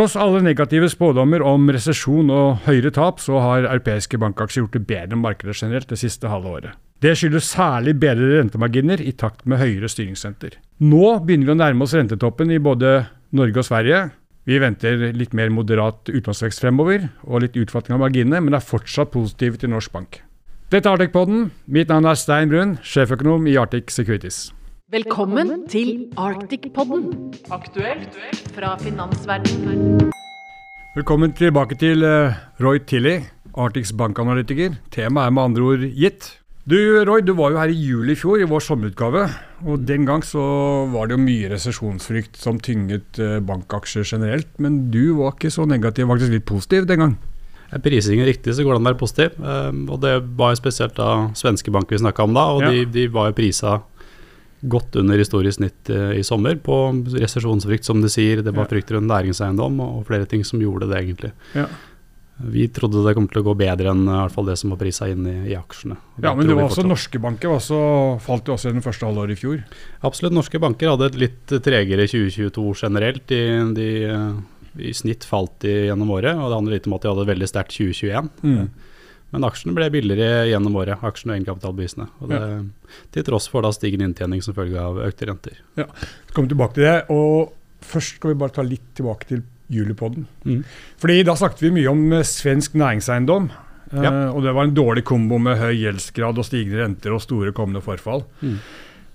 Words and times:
Tross 0.00 0.14
alle 0.16 0.38
negative 0.40 0.86
spådommer 0.88 1.42
om 1.44 1.66
resesjon 1.68 2.30
og 2.32 2.62
høyere 2.64 2.88
tap, 2.96 3.18
så 3.20 3.36
har 3.36 3.66
europeiske 3.68 4.16
bankaksjer 4.16 4.62
gjort 4.62 4.76
det 4.78 4.86
bedre 4.88 5.12
enn 5.12 5.20
markedet 5.20 5.58
generelt 5.58 5.90
det 5.90 5.98
siste 6.00 6.30
halve 6.32 6.48
året. 6.48 6.78
Det 7.04 7.10
skyldes 7.20 7.50
særlig 7.52 7.92
bedre 8.00 8.38
rentemarginer 8.38 9.02
i 9.04 9.12
takt 9.12 9.44
med 9.44 9.60
høyere 9.60 9.90
styringsrenter. 9.92 10.54
Nå 10.80 11.18
begynner 11.26 11.50
vi 11.50 11.52
å 11.52 11.58
nærme 11.60 11.84
oss 11.84 11.92
rentetoppen 11.92 12.48
i 12.48 12.56
både 12.64 12.94
Norge 13.36 13.60
og 13.60 13.66
Sverige. 13.68 13.98
Vi 14.48 14.62
venter 14.62 15.04
litt 15.12 15.36
mer 15.36 15.52
moderat 15.52 16.08
utlånsvekst 16.08 16.64
fremover, 16.64 17.04
og 17.28 17.44
litt 17.44 17.58
utfatning 17.60 17.98
av 17.98 18.06
marginene, 18.06 18.40
men 18.40 18.56
er 18.56 18.64
fortsatt 18.64 19.12
positive 19.12 19.60
til 19.60 19.74
norsk 19.74 19.92
bank. 19.92 20.22
Dette 20.72 20.88
er 20.88 20.96
Arctic-podden. 20.96 21.50
Mitt 21.68 21.92
navn 21.92 22.08
er 22.08 22.16
Stein 22.16 22.48
Brun, 22.48 22.78
sjeføkonom 22.80 23.44
i 23.52 23.58
Arctic 23.60 23.92
Securities. 23.92 24.46
Velkommen 24.90 25.68
til 25.70 26.08
Arctic-podden, 26.18 27.04
aktuelt 27.54 28.16
fra 28.56 28.72
finansverdenen. 28.80 30.08
Velkommen 30.96 31.30
tilbake 31.38 31.76
til 31.78 32.02
uh, 32.02 32.34
Roy 32.58 32.80
Tilly, 32.90 33.20
Arctics 33.54 33.92
bankanalytiker. 33.94 34.74
Temaet 34.90 35.30
er 35.30 35.36
med 35.36 35.44
andre 35.44 35.68
ord 35.68 35.86
gitt. 35.94 36.26
Du 36.66 36.74
Roy, 37.06 37.22
du 37.22 37.36
var 37.38 37.54
jo 37.54 37.62
her 37.62 37.70
i 37.70 37.78
juli 37.78 38.16
i 38.16 38.18
fjor, 38.18 38.42
i 38.42 38.50
vår 38.50 38.66
sommerutgave. 38.66 39.28
Og 39.62 39.86
den 39.86 40.10
gang 40.10 40.26
så 40.26 40.42
var 40.90 41.06
det 41.06 41.20
jo 41.20 41.22
mye 41.22 41.52
resesjonsfrykt 41.54 42.42
som 42.42 42.58
tynget 42.58 43.22
uh, 43.22 43.38
bankaksjer 43.38 44.02
generelt. 44.02 44.50
Men 44.58 44.88
du 44.90 45.20
var 45.22 45.38
ikke 45.38 45.54
så 45.54 45.70
negativ, 45.70 46.10
faktisk 46.10 46.34
litt 46.34 46.50
positiv 46.50 46.90
den 46.90 47.06
gang. 47.06 47.18
Er 47.70 47.78
prisingen 47.78 48.26
riktig, 48.26 48.56
så 48.58 48.66
går 48.66 48.80
den 48.80 48.90
der 48.90 48.98
positiv. 48.98 49.38
Um, 49.38 49.84
og 49.86 50.02
det 50.02 50.16
var 50.34 50.50
jo 50.50 50.58
spesielt 50.58 50.98
da 50.98 51.30
svenske 51.38 51.70
banker 51.70 51.94
vi 51.94 52.02
snakka 52.02 52.26
om 52.26 52.34
da, 52.34 52.48
og 52.56 52.64
ja. 52.66 52.72
de, 52.74 52.88
de, 52.90 53.06
var 53.14 53.30
jo 53.30 53.36
prisa 53.38 53.76
godt 54.60 54.96
under 55.00 55.20
historisk 55.20 55.58
snitt 55.60 55.92
uh, 55.92 56.10
i 56.16 56.24
sommer 56.26 56.58
på 56.60 56.80
resesjonsfrykt, 57.16 57.86
som 57.88 58.02
de 58.02 58.10
sier. 58.12 58.42
Det 58.44 58.52
var 58.54 58.66
ja. 58.66 58.72
frykt 58.74 58.92
rundt 58.94 59.10
næringseiendom 59.10 59.80
og 59.84 60.02
flere 60.08 60.28
ting 60.28 60.44
som 60.46 60.62
gjorde 60.62 60.90
det, 60.90 60.98
egentlig. 61.04 61.32
Ja. 61.56 61.68
Vi 62.40 62.66
trodde 62.72 63.02
det 63.04 63.12
kom 63.16 63.26
til 63.28 63.42
å 63.42 63.48
gå 63.50 63.54
bedre 63.60 63.92
enn 63.92 64.06
i 64.06 64.14
hvert 64.14 64.32
fall 64.32 64.46
det 64.48 64.56
som 64.56 64.72
var 64.72 64.78
prisa 64.80 65.10
inn 65.12 65.26
i, 65.28 65.34
i 65.52 65.56
aksjene. 65.58 65.98
Ja, 66.22 66.32
Men 66.32 66.48
det 66.48 66.56
var 66.56 66.70
også 66.70 66.86
norske 66.88 67.20
banker 67.20 67.52
også, 67.52 67.80
falt 68.24 68.48
jo 68.48 68.54
også 68.56 68.70
i 68.70 68.76
den 68.78 68.84
første 68.84 69.04
halvåret 69.04 69.36
i 69.36 69.40
fjor? 69.40 69.58
Absolutt. 70.08 70.36
Norske 70.38 70.60
banker 70.62 70.94
hadde 70.94 71.10
et 71.10 71.18
litt 71.20 71.52
tregere 71.66 72.08
2022 72.08 72.64
generelt. 72.80 73.26
De, 73.28 73.42
de 73.76 73.90
i 74.78 74.94
snitt 74.96 75.26
falt 75.28 75.58
de 75.64 75.74
gjennom 75.90 76.12
året, 76.14 76.32
og 76.38 76.48
det 76.48 76.56
handler 76.56 76.78
litt 76.78 76.88
om 76.88 76.96
at 76.96 77.04
de 77.04 77.12
hadde 77.12 77.26
et 77.26 77.32
veldig 77.34 77.50
sterkt 77.50 77.76
2021. 77.76 78.30
Mm. 78.46 78.64
Men 79.30 79.46
aksjene 79.46 79.76
ble 79.76 79.86
billigere 79.94 80.48
gjennom 80.50 80.76
året, 80.80 81.02
aksjene 81.06 81.34
og 81.34 81.38
egenkapitalbevisene. 81.38 82.08
Og 82.18 82.32
det, 82.32 82.40
ja. 82.40 82.98
Til 83.14 83.26
tross 83.28 83.46
for 83.52 83.62
da 83.66 83.70
stigende 83.74 84.08
inntjening 84.08 84.42
som 84.42 84.56
følge 84.56 84.82
av 84.82 84.98
økte 85.06 85.28
renter. 85.30 85.62
Ja, 85.78 85.86
så 85.94 86.34
kommer 86.34 86.48
vi 86.48 86.54
tilbake 86.56 86.78
til 86.78 86.88
det. 86.88 86.98
og 87.14 87.56
Først 87.90 88.18
skal 88.18 88.34
vi 88.34 88.40
bare 88.42 88.52
ta 88.52 88.64
litt 88.66 88.90
tilbake 88.98 89.28
til 89.30 89.42
julipodden. 89.72 90.26
Mm. 90.44 90.62
Fordi 91.00 91.22
Da 91.24 91.36
snakket 91.38 91.62
vi 91.62 91.74
mye 91.78 91.90
om 91.90 92.12
eh, 92.12 92.26
svensk 92.26 92.74
næringseiendom. 92.74 93.50
Eh, 93.92 94.02
ja. 94.04 94.12
Og 94.34 94.42
det 94.44 94.54
var 94.54 94.66
en 94.66 94.76
dårlig 94.76 95.04
kombo 95.08 95.38
med 95.38 95.58
høy 95.58 95.72
gjeldsgrad 95.78 96.38
og 96.38 96.46
stigende 96.46 96.82
renter 96.82 97.14
og 97.14 97.22
store 97.24 97.54
kommende 97.56 97.82
forfall. 97.84 98.24
Mm. 98.42 98.58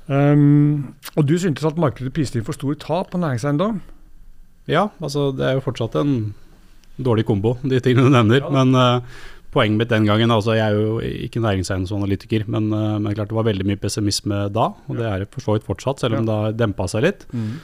Um, 0.05 0.95
og 1.15 1.25
du 1.25 1.33
syntes 1.41 1.65
at 1.65 1.79
markedet 1.81 2.13
priste 2.13 2.37
inn 2.37 2.45
for 2.45 2.53
store 2.53 2.77
tap 2.77 3.09
på 3.11 3.21
næringseiendom? 3.21 3.79
Ja, 4.69 4.89
altså 5.01 5.31
det 5.33 5.45
er 5.47 5.55
jo 5.57 5.63
fortsatt 5.65 5.95
en 5.97 6.35
dårlig 7.01 7.25
kombo, 7.25 7.55
de 7.63 7.79
tingene 7.81 8.05
du 8.07 8.13
nevner. 8.13 8.43
Ja. 8.43 8.51
Men 8.53 8.75
uh, 8.77 9.23
poenget 9.55 9.79
mitt 9.79 9.93
den 9.93 10.07
gangen 10.07 10.33
altså 10.35 10.57
Jeg 10.57 10.67
er 10.67 10.75
jo 10.75 10.99
ikke 10.99 11.41
næringseiendomsanalytiker, 11.43 12.45
men, 12.51 12.69
uh, 12.75 12.97
men 12.99 13.15
klart 13.15 13.31
det 13.31 13.39
var 13.39 13.47
veldig 13.47 13.67
mye 13.69 13.79
pessimisme 13.81 14.45
da, 14.53 14.69
og 14.75 14.99
det 14.99 15.07
er 15.09 15.25
for 15.31 15.45
så 15.45 15.55
vidt 15.55 15.67
fortsatt, 15.67 16.03
selv 16.03 16.19
om 16.19 16.27
det 16.27 16.37
har 16.41 16.59
dempa 16.59 16.87
seg 16.91 17.07
litt. 17.07 17.25
Mm. 17.31 17.57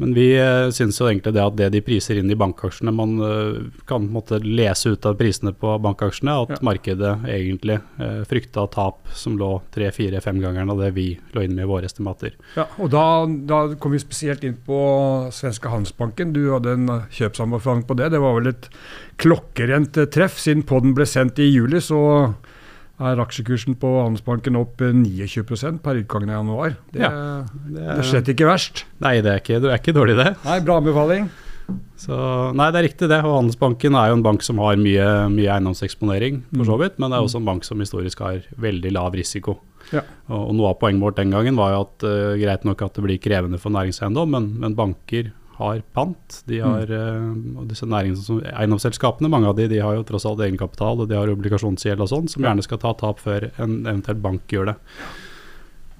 Men 0.00 0.14
vi 0.14 0.28
uh, 0.38 0.70
syns 0.70 1.00
jo 1.00 1.08
egentlig 1.08 1.34
det 1.34 1.42
at 1.42 1.56
det 1.58 1.68
de 1.74 1.82
priser 1.82 2.20
inn 2.20 2.30
i 2.30 2.36
bankaksjene 2.38 2.92
Man 2.94 3.16
uh, 3.18 3.56
kan 3.88 4.04
måtte 4.14 4.38
lese 4.44 4.94
ut 4.94 5.06
av 5.08 5.16
prisene 5.18 5.50
på 5.58 5.72
bankaksjene 5.82 6.36
at 6.44 6.52
ja. 6.54 6.58
markedet 6.66 7.14
egentlig 7.26 7.80
uh, 7.98 8.22
frykta 8.30 8.68
tap 8.70 9.10
som 9.18 9.34
lå 9.40 9.50
tre-fire-fem 9.74 10.38
ganger 10.42 10.70
av 10.70 10.84
det 10.84 10.92
vi 10.94 11.08
lå 11.34 11.42
inn 11.42 11.56
med 11.56 11.66
i 11.66 11.70
våre 11.70 11.90
estimater. 11.90 12.36
Ja, 12.54 12.68
og 12.78 12.92
Da, 12.94 13.06
da 13.26 13.58
kom 13.80 13.96
vi 13.96 14.02
spesielt 14.02 14.46
inn 14.46 14.56
på 14.66 14.78
svenske 15.34 15.70
Handelsbanken. 15.72 16.30
Du 16.36 16.44
hadde 16.52 16.76
en 16.78 16.92
kjøpsanbefaling 17.14 17.82
på 17.88 17.98
det. 17.98 18.12
Det 18.14 18.22
var 18.22 18.38
vel 18.38 18.52
et 18.52 18.70
klokkerent 19.18 19.98
treff. 20.14 20.38
Siden 20.38 20.62
podden 20.68 20.94
ble 20.96 21.06
sendt 21.10 21.42
i 21.42 21.50
juli, 21.50 21.82
så 21.82 22.00
er 22.98 23.20
aksjekursen 23.22 23.76
på 23.78 23.90
Handelsbanken 24.00 24.58
opp 24.58 24.80
29 24.82 25.42
eh, 25.54 25.76
per 25.82 26.00
utgangen 26.00 26.32
av 26.32 26.40
januar. 26.40 26.78
Det, 26.90 27.02
ja, 27.02 27.10
det, 27.68 27.76
er, 27.76 27.92
det 27.92 27.98
er 27.98 28.08
slett 28.10 28.32
ikke 28.34 28.48
verst. 28.48 28.86
Nei, 29.04 29.18
det 29.24 29.34
er 29.34 29.42
ikke, 29.42 29.60
det 29.62 29.70
er 29.70 29.82
ikke 29.82 29.94
dårlig, 29.96 30.16
det. 30.18 30.32
Nei, 30.46 30.58
Bra 30.66 30.80
anbefaling. 30.82 31.28
Så, 32.00 32.16
nei, 32.56 32.70
det 32.72 32.80
er 32.80 32.86
riktig 32.88 33.08
det. 33.10 33.20
Og 33.26 33.36
Handelsbanken 33.36 33.96
er 33.98 34.10
jo 34.10 34.18
en 34.18 34.24
bank 34.24 34.44
som 34.46 34.60
har 34.64 34.78
mye, 34.80 35.08
mye 35.34 35.50
eiendomseksponering, 35.56 36.42
for 36.54 36.68
så 36.68 36.78
mm. 36.78 36.84
vidt. 36.84 37.00
Men 37.00 37.12
det 37.12 37.18
er 37.18 37.26
også 37.26 37.42
en 37.42 37.50
bank 37.50 37.66
som 37.68 37.82
historisk 37.82 38.22
har 38.24 38.46
veldig 38.60 38.94
lav 38.96 39.18
risiko. 39.18 39.58
Ja. 39.92 40.02
Og, 40.28 40.40
og, 40.40 40.54
Noe 40.58 40.72
av 40.72 40.80
poenget 40.80 41.04
vårt 41.04 41.20
den 41.20 41.34
gangen 41.34 41.58
var 41.58 41.74
jo 41.74 41.82
at 41.86 42.06
uh, 42.08 42.36
greit 42.40 42.66
nok 42.68 42.82
at 42.84 42.98
det 42.98 43.04
blir 43.04 43.20
krevende 43.22 43.60
for 43.62 43.74
næringseiendom, 43.74 44.34
men, 44.34 44.50
men 44.62 44.76
banker 44.78 45.30
har 45.58 45.80
pant. 45.92 46.40
De 46.46 46.60
mm. 46.60 46.66
har, 46.66 46.92
mm. 46.92 47.68
disse 47.70 47.86
Eiendomsselskapene, 47.86 49.30
mange 49.32 49.50
av 49.50 49.56
de, 49.58 49.66
de 49.70 49.80
har 49.82 49.96
jo 49.98 50.04
tross 50.06 50.26
alt 50.28 50.42
egenkapital 50.46 51.02
og 51.02 51.08
de 51.10 51.18
har 51.18 51.32
obligasjonsgjeld 51.32 52.04
og 52.04 52.10
sånn, 52.12 52.28
som 52.30 52.46
gjerne 52.46 52.64
skal 52.66 52.78
ta 52.82 52.94
tap 52.98 53.22
før 53.22 53.50
en 53.56 53.80
eventuell 53.82 54.20
bank 54.22 54.54
gjør 54.54 54.72
det. 54.72 54.76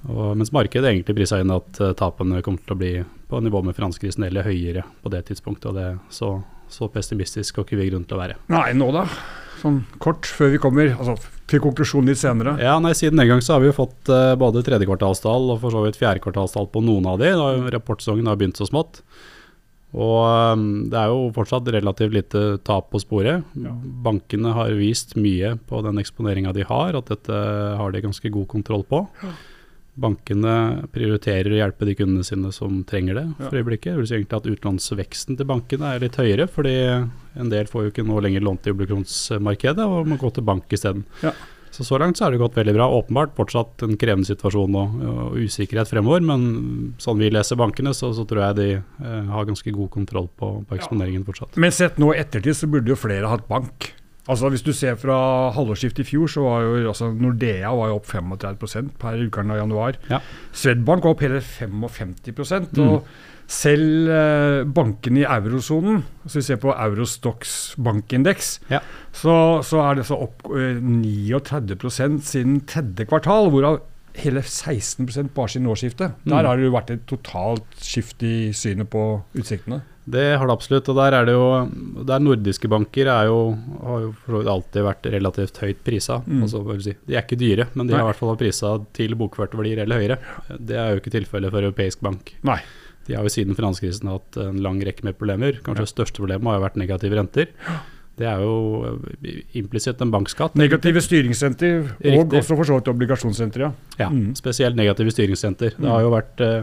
Og, 0.06 0.36
mens 0.38 0.52
markedet 0.54 0.92
egentlig 0.92 1.16
prisa 1.18 1.40
inn 1.42 1.50
at 1.50 1.80
uh, 1.82 1.90
tapene 1.98 2.42
kommer 2.46 2.62
til 2.62 2.76
å 2.76 2.78
bli 2.78 2.92
på 3.28 3.40
nivå 3.42 3.64
med 3.66 3.76
finanskrisen 3.76 4.24
eller 4.28 4.46
høyere 4.46 4.86
på 5.02 5.10
det 5.12 5.24
tidspunktet. 5.28 5.72
og 5.72 5.74
det 5.76 5.88
så, 6.14 6.36
så 6.70 6.88
pessimistisk 6.92 7.58
har 7.58 7.66
ikke 7.66 7.80
vi 7.80 7.90
grunn 7.90 8.06
til 8.08 8.16
å 8.16 8.22
være. 8.22 8.38
Nei, 8.54 8.70
nå 8.78 8.92
da? 8.94 9.08
Sånn 9.58 9.82
kort 9.98 10.28
før 10.30 10.52
vi 10.54 10.60
kommer 10.62 10.92
altså, 10.94 11.16
til 11.50 11.62
konklusjonen 11.64 12.12
litt 12.12 12.20
senere. 12.20 12.54
Ja, 12.62 12.76
nei, 12.82 12.94
Siden 12.96 13.18
den 13.18 13.30
gang 13.32 13.42
så 13.42 13.56
har 13.56 13.64
vi 13.64 13.72
jo 13.72 13.78
fått 13.80 14.12
uh, 14.12 14.36
både 14.38 14.62
tredjekvartalstall 14.66 15.50
og 15.56 15.58
for 15.64 15.74
så 15.74 15.82
vidt 15.82 15.98
fjerdekvartalstall 15.98 16.70
på 16.70 16.84
noen 16.86 17.10
av 17.10 17.18
de. 17.18 17.34
Da 17.34 17.74
Rapportsesongen 17.74 18.30
har 18.30 18.38
begynt 18.38 18.60
så 18.60 18.68
smått. 18.70 19.02
Og 19.96 20.52
um, 20.52 20.64
det 20.92 20.98
er 21.00 21.08
jo 21.08 21.28
fortsatt 21.32 21.68
relativt 21.72 22.12
lite 22.12 22.42
tap 22.66 22.90
på 22.92 23.00
sporet. 23.00 23.44
Ja. 23.56 23.72
Bankene 24.04 24.52
har 24.56 24.74
vist 24.76 25.16
mye 25.16 25.54
på 25.68 25.80
den 25.86 26.00
eksponeringa 26.02 26.52
de 26.56 26.66
har, 26.68 26.98
at 26.98 27.08
dette 27.08 27.38
har 27.78 27.94
de 27.94 28.04
ganske 28.04 28.32
god 28.34 28.48
kontroll 28.52 28.84
på. 28.88 29.06
Ja. 29.22 29.32
Bankene 29.98 30.54
prioriterer 30.94 31.50
å 31.50 31.58
hjelpe 31.58 31.88
de 31.88 31.96
kundene 31.98 32.26
sine 32.26 32.52
som 32.54 32.84
trenger 32.86 33.16
det 33.18 33.24
for 33.40 33.56
ja. 33.56 33.64
øyeblikket. 33.64 33.94
Det 33.94 34.02
vil 34.02 34.10
si 34.10 34.18
egentlig 34.18 34.38
at 34.38 34.50
utlånsveksten 34.52 35.38
til 35.40 35.48
bankene 35.48 35.94
er 35.94 36.04
litt 36.04 36.18
høyere, 36.20 36.46
fordi 36.52 36.76
en 37.40 37.50
del 37.50 37.70
får 37.70 37.86
jo 37.86 37.94
ikke 37.94 38.06
nå 38.06 38.20
lenger 38.22 38.44
lånt 38.44 38.68
i 38.68 38.74
obligasjonsmarkedet 38.76 39.88
og 39.88 40.12
må 40.12 40.20
gå 40.20 40.30
til 40.36 40.46
bank 40.46 40.76
isteden. 40.76 41.08
Ja. 41.24 41.32
Så 41.78 41.84
så 41.86 41.98
langt 42.02 42.18
så 42.18 42.24
har 42.26 42.34
det 42.34 42.40
gått 42.42 42.56
veldig 42.58 42.72
bra. 42.74 42.88
Åpenbart 42.90 43.36
fortsatt 43.38 43.84
en 43.86 43.94
krevende 44.00 44.26
situasjon 44.26 44.74
og, 44.80 44.96
og 44.98 45.36
usikkerhet 45.38 45.86
fremover, 45.86 46.24
men 46.26 46.48
sånn 46.98 47.20
vi 47.22 47.30
leser 47.30 47.60
bankene, 47.60 47.92
så, 47.94 48.10
så 48.16 48.24
tror 48.26 48.48
jeg 48.48 48.56
de 48.58 48.66
eh, 48.80 49.28
har 49.30 49.46
ganske 49.46 49.70
god 49.76 49.92
kontroll 49.94 50.26
på, 50.34 50.50
på 50.66 50.78
eksponeringen 50.78 51.22
fortsatt. 51.28 51.54
Men 51.54 51.70
sett 51.74 52.00
nå 52.02 52.10
i 52.16 52.18
ettertid, 52.18 52.58
så 52.58 52.66
burde 52.66 52.90
jo 52.90 52.98
flere 52.98 53.30
hatt 53.30 53.46
bank. 53.46 53.92
Altså 54.28 54.50
Hvis 54.52 54.64
du 54.66 54.74
ser 54.76 54.98
fra 55.00 55.16
halvårsskiftet 55.56 56.04
i 56.04 56.08
fjor, 56.10 56.28
så 56.28 56.44
var 56.44 56.66
jo 56.66 56.90
altså 56.90 57.08
Nordea 57.16 57.72
var 57.72 57.88
jo 57.92 57.96
opp 57.96 58.10
35% 58.10 58.92
per 59.00 59.24
utgangen 59.24 59.54
av 59.56 59.62
januar. 59.62 59.98
Ja. 60.12 60.20
Swedbank 60.52 61.06
var 61.06 61.16
opp 61.16 61.24
hele 61.24 61.40
55 61.40 62.14
mm. 62.28 62.82
og 62.84 63.08
selv 63.48 64.10
eh, 64.12 64.62
bankene 64.76 65.22
i 65.22 65.28
eurosonen, 65.28 66.02
hvis 66.22 66.36
vi 66.36 66.42
ser 66.50 66.58
på 66.60 66.74
Eurostox 66.74 67.54
bankindeks, 67.80 68.58
ja. 68.68 68.82
så, 69.08 69.64
så, 69.64 69.80
er 69.86 69.96
det 69.96 70.04
så 70.10 70.18
opp 70.26 70.44
eh, 70.52 70.76
39% 70.76 72.20
siden 72.28 72.60
tredje 72.68 73.08
kvartal, 73.08 73.48
hvorav 73.54 73.80
hele 74.22 74.42
16 74.42 75.30
bare 75.34 75.52
siden 75.52 75.68
årsskiftet. 75.70 76.16
Mm. 76.24 76.32
Der 76.32 76.48
har 76.48 76.58
det 76.58 76.66
jo 76.66 76.74
vært 76.74 76.90
et 76.94 77.06
totalt 77.10 77.78
skift 77.82 78.22
i 78.26 78.50
synet 78.56 78.90
på 78.92 79.04
utsiktene. 79.38 79.82
Det 80.08 80.24
har 80.40 80.48
det 80.48 80.54
absolutt. 80.54 80.88
og 80.88 80.96
der 80.96 81.14
er 81.18 81.26
det 81.28 81.34
jo, 81.36 81.48
der 82.08 82.22
Nordiske 82.22 82.68
banker 82.72 83.10
er 83.12 83.28
jo, 83.28 83.40
har 83.82 84.06
jo 84.08 84.40
alltid 84.54 84.86
vært 84.86 85.08
relativt 85.12 85.60
høyt 85.60 85.82
prisa. 85.84 86.22
Mm. 86.24 86.46
Altså, 86.46 86.62
si, 86.84 86.94
de 87.04 87.16
er 87.16 87.26
ikke 87.26 87.40
dyre, 87.40 87.68
men 87.74 87.86
de 87.86 87.92
Nei. 87.92 88.00
har 88.00 88.06
i 88.06 88.10
hvert 88.12 88.22
fall 88.22 88.40
prisa 88.40 88.74
til 88.96 89.16
bokførte 89.20 89.60
verdier 89.60 89.82
eller 89.84 90.00
høyere. 90.00 90.18
Det 90.56 90.78
er 90.80 90.94
jo 90.94 91.02
ikke 91.02 91.12
tilfellet 91.18 91.52
for 91.52 91.68
europeisk 91.68 92.00
bank. 92.04 92.32
Nei. 92.48 92.60
De 93.08 93.16
har 93.16 93.24
jo 93.24 93.32
siden 93.32 93.56
finanskrisen 93.56 94.08
hatt 94.12 94.36
en 94.40 94.58
lang 94.64 94.80
rekke 94.84 95.04
med 95.04 95.16
problemer. 95.20 95.60
Kanskje 95.64 95.86
det 95.86 95.92
største 95.92 96.20
problemet 96.20 96.48
har 96.50 96.58
jo 96.58 96.64
vært 96.66 96.80
negative 96.80 97.20
renter. 97.20 97.52
Det 98.18 98.26
er 98.26 98.42
jo 98.42 98.82
eh, 98.88 99.38
implisitt 99.60 100.02
en 100.02 100.12
bankskatt. 100.14 100.58
Negative 100.58 101.02
styringsrenter, 101.04 101.92
og 102.14 102.34
også 102.40 102.58
for 102.58 102.68
så 102.68 102.78
vidt 102.80 102.90
obligasjonsrenter, 102.92 103.68
ja. 103.68 103.72
ja 104.00 104.10
mm. 104.12 104.34
Spesielt 104.38 104.78
negative 104.78 105.14
styringsrenter. 105.14 105.78
Det 105.78 105.90
har 105.92 106.04
jo 106.04 106.12
vært 106.14 106.44
eh, 106.44 106.60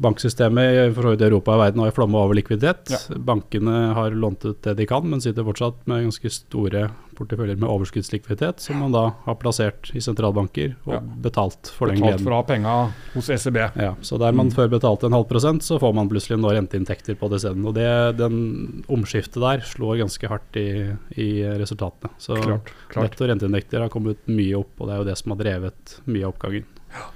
Banksystemet 0.00 0.94
for 0.96 1.04
så 1.04 1.10
vidt 1.12 1.20
i 1.20 1.26
Europa 1.26 1.52
og 1.52 1.60
verden 1.60 1.82
har 1.84 1.92
flomma 1.92 2.22
over 2.24 2.38
likviditet. 2.38 2.88
Ja. 2.88 3.18
Bankene 3.20 3.90
har 3.96 4.14
lånt 4.16 4.46
ut 4.48 4.62
det 4.64 4.78
de 4.78 4.86
kan, 4.88 5.04
men 5.04 5.20
sitter 5.20 5.44
fortsatt 5.44 5.82
med 5.90 6.06
ganske 6.06 6.32
store 6.32 6.86
porteføljer 7.20 7.58
med 7.60 7.68
overskuddslikviditet, 7.68 8.60
som 8.64 8.80
man 8.80 8.94
da 8.96 9.02
har 9.26 9.36
plassert 9.40 9.90
i 9.94 10.00
sentralbanker 10.02 10.74
og 10.86 10.94
Ja. 10.96 11.00
betalt 11.00 11.70
for 11.76 11.86
den 11.92 12.00
Betalt 12.00 12.24
for 12.24 12.32
å 12.32 12.40
ha 12.40 12.46
penga 12.48 12.74
hos 13.14 13.28
ECB. 13.30 13.56
Ja, 13.76 13.94
så 14.00 14.18
der 14.18 14.32
man 14.32 14.48
Mm. 14.48 14.54
før 14.56 14.68
betalte 14.72 15.04
en 15.06 15.12
halv 15.12 15.28
prosent, 15.28 15.62
så 15.62 15.78
får 15.78 15.94
man 15.94 16.08
plutselig 16.08 16.40
nå 16.40 16.50
renteinntekter 16.50 17.14
på 17.20 17.28
det 17.30 17.40
stedet. 17.40 17.64
Og 17.64 17.74
det, 17.74 18.16
den 18.16 18.82
omskiftet 18.88 19.40
der 19.40 19.60
slår 19.60 19.98
ganske 20.00 20.28
hardt 20.28 20.56
i, 20.56 20.96
i 21.16 21.28
resultatene. 21.60 22.10
Så 22.18 22.36
Klart. 22.40 22.72
klart. 22.88 23.10
netto 23.10 23.26
renteinntekter 23.28 23.80
har 23.80 23.88
kommet 23.90 24.16
mye 24.26 24.56
opp, 24.58 24.72
og 24.80 24.88
det 24.88 24.94
er 24.94 24.98
jo 25.04 25.04
det 25.10 25.18
som 25.18 25.32
har 25.36 25.44
drevet 25.44 26.00
mye 26.06 26.24
av 26.26 26.34
oppgangen. 26.34 26.64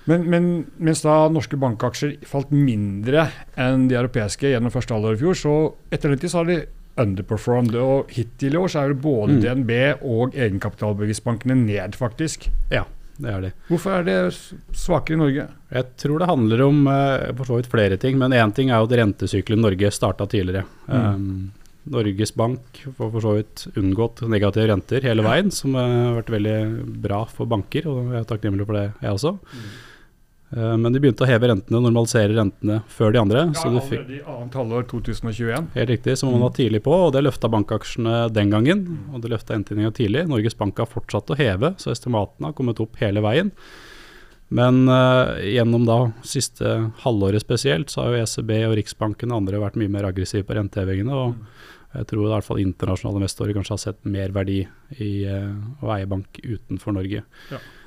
Men, 0.06 0.28
men 0.30 0.66
mens 0.78 1.00
da 1.02 1.28
norske 1.28 1.56
bankaksjer 1.58 2.18
falt 2.24 2.50
mindre 2.54 3.28
enn 3.58 3.88
de 3.88 3.96
europeiske 3.96 4.46
gjennom 4.52 4.70
første 4.70 4.94
halvår 4.94 5.14
i 5.16 5.18
fjor, 5.18 5.34
så 5.34 5.54
etter 5.90 6.10
den 6.10 6.18
tid 6.20 6.30
så 6.30 6.44
har 6.44 6.44
de 6.44 6.58
underperformed. 7.00 7.74
Og 7.80 8.10
hittil 8.14 8.54
i 8.54 8.60
år 8.60 8.68
så 8.70 8.82
er 8.84 8.92
jo 8.92 9.00
både 9.04 9.34
Mm. 9.34 9.40
DNB 9.42 9.72
og 10.02 10.34
egenkapitalbevisbankene 10.34 11.56
ned, 11.64 11.96
faktisk. 11.98 12.48
Ja, 12.70 12.84
det 13.18 13.30
er 13.30 13.40
de. 13.40 13.52
Hvorfor 13.68 13.98
er 14.00 14.04
det 14.04 14.18
svakere 14.74 15.14
i 15.14 15.20
Norge? 15.20 15.48
Jeg 15.74 15.84
tror 15.96 16.18
det 16.18 16.28
handler 16.28 16.62
om 16.66 16.86
eh, 16.86 17.32
for 17.36 17.44
så 17.44 17.56
vidt 17.60 17.70
flere 17.72 17.96
ting, 17.98 18.18
men 18.18 18.32
én 18.32 18.54
ting 18.54 18.70
er 18.70 18.78
jo 18.82 18.88
at 18.90 18.96
rentesykkelen 18.98 19.60
Norge 19.62 19.90
starta 19.94 20.26
tidligere. 20.26 20.64
Mm. 20.88 21.14
Um, 21.14 21.52
Norges 21.86 22.32
Bank 22.34 22.60
får 22.96 23.10
for 23.12 23.20
så 23.20 23.34
vidt 23.36 23.66
unngått 23.76 24.22
negative 24.32 24.70
renter 24.70 25.04
hele 25.04 25.22
veien, 25.22 25.50
som 25.52 25.74
har 25.76 26.14
vært 26.22 26.30
veldig 26.32 26.56
bra 27.04 27.24
for 27.28 27.44
banker, 27.46 27.84
og 27.90 28.14
jeg 28.14 28.22
er 28.22 28.30
takknemlig 28.30 28.64
for 28.66 28.78
det, 28.78 28.86
jeg 29.02 29.10
også. 29.18 29.34
Eh, 29.52 29.66
men 30.54 30.92
de 30.92 31.00
begynte 31.02 31.24
å 31.24 31.26
heve 31.26 31.48
rentene, 31.50 31.80
normalisere 31.82 32.34
rentene 32.36 32.76
før 32.92 33.14
de 33.14 33.18
andre. 33.18 33.46
Ja, 33.48 33.62
så 33.62 33.80
fikk 33.82 34.12
i 34.12 34.20
annet 34.20 34.54
halvår 34.54 34.84
2021. 34.92 35.70
Helt 35.74 35.90
riktig, 35.90 36.14
som 36.20 36.30
man 36.30 36.44
var 36.44 36.52
tidlig 36.54 36.84
på, 36.84 36.92
og 37.06 37.14
det 37.16 37.24
løfta 37.24 37.50
bankaksjene 37.50 38.28
den 38.34 38.52
gangen. 38.52 38.84
Og 39.10 39.24
det 39.24 39.32
løfta 39.32 39.56
inntjeninga 39.58 39.90
tidlig. 39.96 40.28
Norges 40.30 40.54
Bank 40.60 40.78
har 40.78 40.90
fortsatt 40.90 41.32
å 41.34 41.38
heve, 41.40 41.72
så 41.82 41.90
estimatene 41.90 42.52
har 42.52 42.56
kommet 42.58 42.82
opp 42.84 43.00
hele 43.02 43.24
veien. 43.24 43.50
Men 44.54 44.84
uh, 44.86 45.40
gjennom 45.42 45.86
da 45.88 45.98
siste 46.22 46.76
halvåret 47.02 47.42
spesielt, 47.42 47.90
så 47.90 48.04
har 48.04 48.12
jo 48.12 48.22
ECB 48.22 48.52
og 48.68 48.76
Riksbanken 48.78 49.32
og 49.32 49.42
andre 49.42 49.62
vært 49.62 49.78
mye 49.80 49.90
mer 49.90 50.06
aggressive 50.06 50.46
på 50.46 50.54
rentehevingene. 50.60 51.14
og 51.14 51.73
jeg 51.94 52.08
tror 52.10 52.26
i 52.26 52.30
hvert 52.32 52.46
fall 52.46 52.60
internasjonale 52.62 53.20
investorer 53.22 53.56
kanskje 53.56 53.74
har 53.74 53.82
sett 53.82 54.06
mer 54.10 54.32
verdi 54.34 54.60
i 55.02 55.10
eh, 55.30 55.50
å 55.84 55.92
eie 55.94 56.08
bank 56.10 56.40
utenfor 56.42 56.96
Norge. 56.96 57.22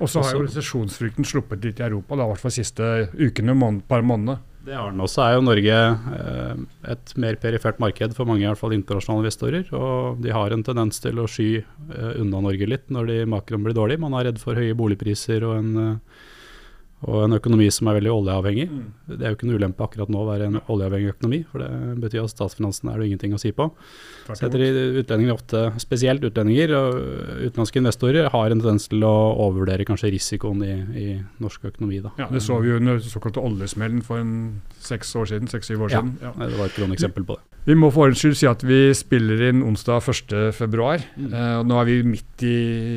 Og 0.00 0.10
så 0.10 0.24
har 0.24 0.36
jo 0.36 0.44
resesjonsfrykten 0.46 1.28
sluppet 1.28 1.66
litt 1.66 1.82
i 1.82 1.86
Europa, 1.88 2.16
da, 2.16 2.24
i 2.24 2.32
hvert 2.32 2.44
fall 2.44 2.54
siste 2.54 2.92
ukene, 3.18 3.56
måned, 3.58 3.84
par 3.90 4.06
månedene. 4.06 4.40
Det 4.68 4.76
har 4.76 4.90
den 4.92 5.00
også. 5.00 5.22
er 5.24 5.36
jo 5.36 5.44
Norge 5.46 5.76
eh, 6.20 6.64
et 6.92 7.12
mer 7.20 7.38
perifert 7.40 7.78
marked 7.80 8.16
for 8.16 8.28
mange 8.28 8.44
i 8.44 8.48
hvert 8.48 8.60
fall 8.60 8.74
internasjonale 8.76 9.24
investorer. 9.24 9.68
Og 9.76 10.24
de 10.24 10.32
har 10.34 10.52
en 10.52 10.64
tendens 10.64 11.00
til 11.04 11.20
å 11.20 11.28
sky 11.30 11.50
eh, 11.60 12.10
unna 12.20 12.42
Norge 12.44 12.68
litt 12.68 12.88
når 12.92 13.12
de 13.12 13.20
makroen 13.32 13.64
blir 13.64 13.76
dårlig. 13.76 14.00
Man 14.02 14.16
er 14.18 14.28
redd 14.28 14.42
for 14.42 14.58
høye 14.58 14.76
boligpriser 14.76 15.46
og 15.48 15.60
en, 15.62 16.00
og 17.06 17.24
en 17.28 17.36
økonomi 17.36 17.68
som 17.70 17.86
er 17.86 18.00
veldig 18.00 18.10
oljeavhengig. 18.10 18.64
Det 19.06 19.20
er 19.22 19.30
jo 19.30 19.36
ikke 19.36 19.46
en 19.46 19.54
ulempe 19.54 19.84
akkurat 19.86 20.08
nå 20.10 20.18
å 20.18 20.26
være 20.26 20.48
en 20.50 20.56
oljeavhengig 20.66 21.12
økonomi, 21.14 21.38
for 21.46 21.62
det 21.62 21.68
betyr 22.02 22.24
at 22.24 22.32
statsfinansene 22.32 22.90
er 22.94 22.98
det 22.98 23.06
ingenting 23.06 23.36
å 23.36 23.38
si 23.38 23.52
på. 23.54 23.68
Så 24.26 24.42
heter 24.48 24.64
etter 24.66 24.98
utlendinger 25.04 25.32
ofte, 25.36 25.60
spesielt 25.80 26.24
utlendinger 26.26 26.74
og 26.74 26.98
utenlandske 27.46 27.78
investorer, 27.80 28.28
har 28.34 28.50
en 28.50 28.58
tendens 28.64 28.88
til 28.90 29.04
å 29.06 29.12
overvurdere 29.46 29.86
kanskje 29.88 30.10
risikoen 30.16 30.64
i, 30.66 30.74
i 30.98 31.06
norsk 31.40 31.68
økonomi. 31.70 32.02
Da. 32.02 32.10
Ja, 32.18 32.26
Det 32.34 32.42
så 32.42 32.58
vi 32.60 32.72
jo 32.72 32.80
under 32.82 32.98
såkalte 32.98 33.40
oljesmellen 33.46 34.02
for 34.02 34.18
en 34.18 34.34
seks 34.82 35.14
år 35.14 35.30
siden. 35.30 35.46
seks-syv 35.48 35.86
år 35.86 35.90
Ja. 35.94 36.00
siden. 36.02 36.18
Ja. 36.20 36.32
Det 36.48 36.58
var 36.58 36.66
et 36.66 36.74
kroneksempel 36.74 37.24
på 37.24 37.36
det. 37.38 37.44
Vi 37.68 37.74
må 37.76 37.90
for 37.92 38.06
ordens 38.06 38.22
skyld 38.22 38.36
si 38.38 38.46
at 38.48 38.62
vi 38.64 38.94
spiller 38.96 39.42
inn 39.50 39.62
onsdag 39.62 40.00
1.2. 40.00 41.02
Mm. 41.18 41.32
Eh, 41.34 41.56
og 41.60 41.66
nå 41.68 41.76
er 41.80 41.84
vi 41.84 41.96
midt 42.02 42.44
i 42.48 42.54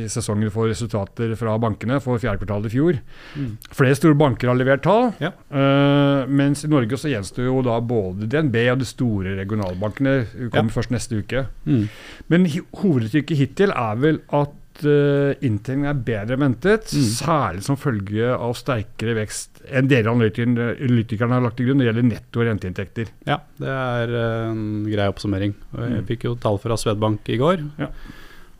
sesongen 0.07 0.49
for 0.53 0.69
resultater 0.71 1.33
fra 1.35 1.57
bankene 1.59 1.97
for 2.01 2.17
fjerde 2.21 2.39
kvartal 2.39 2.65
i 2.69 2.71
fjor. 2.71 2.99
Mm. 3.35 3.57
Flere 3.75 3.90
store 3.97 4.15
banker 4.17 4.47
har 4.51 4.55
levert 4.59 4.81
tall, 4.85 5.11
Ja. 5.19 5.31
Uh, 5.51 6.27
mens 6.27 6.63
i 6.65 6.69
Norge 6.71 6.97
så 6.97 7.09
gjenstår 7.11 7.45
jo 7.47 7.61
da 7.65 7.79
både 7.81 8.27
DNB 8.29 8.55
og 8.71 8.79
de 8.79 8.85
store 8.85 9.35
regionalbankene. 9.39 10.15
kommer 10.51 10.71
først 10.71 10.91
neste 10.91 11.19
uke. 11.23 11.45
Mm. 11.65 11.87
Men 12.29 12.45
hovedtrykket 12.81 13.37
hittil 13.37 13.71
er 13.71 13.95
vel 14.01 14.19
at 14.31 14.57
uh, 14.85 15.33
inntjeningen 15.43 15.89
er 15.91 15.99
bedre 16.07 16.33
enn 16.37 16.45
ventet, 16.47 16.93
Mm. 16.95 17.09
særlig 17.17 17.63
som 17.63 17.75
følge 17.77 18.31
av 18.33 18.53
sterkere 18.55 19.13
vekst 19.19 19.61
enn 19.69 19.87
dere 19.87 20.09
analytikerne 20.09 21.33
har 21.35 21.41
lagt 21.43 21.57
til 21.57 21.67
grunn 21.67 21.77
når 21.81 21.85
det 21.85 21.91
gjelder 21.93 22.09
netto 22.09 22.45
renteinntekter. 22.47 23.11
Ja, 23.27 23.37
det 23.59 23.67
er 23.69 24.15
eh, 24.15 24.49
en 24.51 24.63
grei 24.89 25.07
oppsummering. 25.11 25.53
Jeg 25.77 25.91
Mm. 26.01 26.05
fikk 26.07 26.23
jo 26.23 26.35
tall 26.35 26.57
fra 26.57 26.77
Swedbank 26.77 27.27
i 27.29 27.37
går. 27.37 27.61
Ja. 27.77 27.89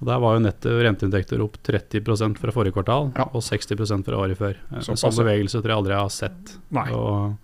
Og 0.01 0.07
Der 0.09 0.18
var 0.19 0.33
jo 0.33 0.42
netto 0.42 0.69
renteinntekter 0.81 1.42
opp 1.45 1.57
30 1.63 2.38
fra 2.42 2.51
forrige 2.51 2.74
kvartal 2.74 3.12
Ja. 3.15 3.27
og 3.31 3.42
60% 3.45 4.03
fra 4.06 4.18
året 4.18 4.38
før. 4.38 4.56
Eh, 4.71 4.77
En 4.77 4.98
sånn 4.98 5.13
bevegelse 5.24 5.62
tror 5.62 5.69
jeg 5.69 5.77
aldri 5.77 5.94
jeg 5.94 6.01
har 6.01 6.09
sett. 6.09 6.57
Og, 6.92 7.38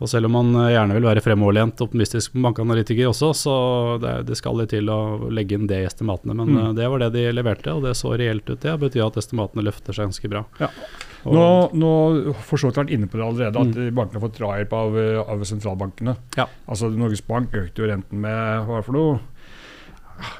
og 0.00 0.08
selv 0.10 0.26
om 0.26 0.32
man 0.32 0.50
eh, 0.66 0.72
gjerne 0.74 0.94
vil 0.94 1.06
være 1.06 1.22
fremoverlent 1.22 1.80
optimistisk 1.80 2.32
bankanalytiker 2.34 3.06
også, 3.10 3.30
så 3.34 3.54
det, 4.02 4.26
det 4.26 4.36
skal 4.36 4.58
litt 4.58 4.70
til 4.70 4.90
å 4.90 5.30
legge 5.30 5.54
inn 5.54 5.66
det 5.70 5.80
i 5.82 5.86
estimatene. 5.86 6.34
Men 6.34 6.48
Mm. 6.48 6.58
eh, 6.68 6.72
det 6.74 6.88
var 6.90 6.98
det 6.98 7.12
de 7.14 7.32
leverte, 7.32 7.70
og 7.74 7.82
det 7.86 7.94
så 7.94 8.10
reelt 8.18 8.50
ut. 8.50 8.58
Det 8.60 8.74
betyr 8.80 9.06
at 9.06 9.16
estimatene 9.22 9.62
løfter 9.62 9.94
seg 9.94 10.10
ganske 10.10 10.28
bra. 10.30 10.44
Ja. 10.58 10.68
Nå, 11.26 11.70
nå 11.74 12.34
for 12.46 12.56
så 12.58 12.68
vidt 12.70 12.78
vært 12.78 12.90
inne 12.94 13.06
på 13.10 13.18
det 13.18 13.26
allerede, 13.26 13.58
at 13.58 13.74
Mm. 13.74 13.94
bankene 13.94 14.18
har 14.20 14.28
fått 14.28 14.38
drahjelp 14.38 14.72
av, 14.72 14.94
av 15.28 15.38
sentralbankene. 15.44 16.16
Ja. 16.36 16.46
Altså 16.68 16.90
Norges 16.94 17.20
Bank 17.26 17.50
økte 17.52 17.82
jo 17.82 17.86
renten 17.90 18.18
med 18.20 18.66
hva 18.66 18.66
var 18.66 18.80
det 18.82 18.86
for 18.86 18.92
noe? 18.98 19.18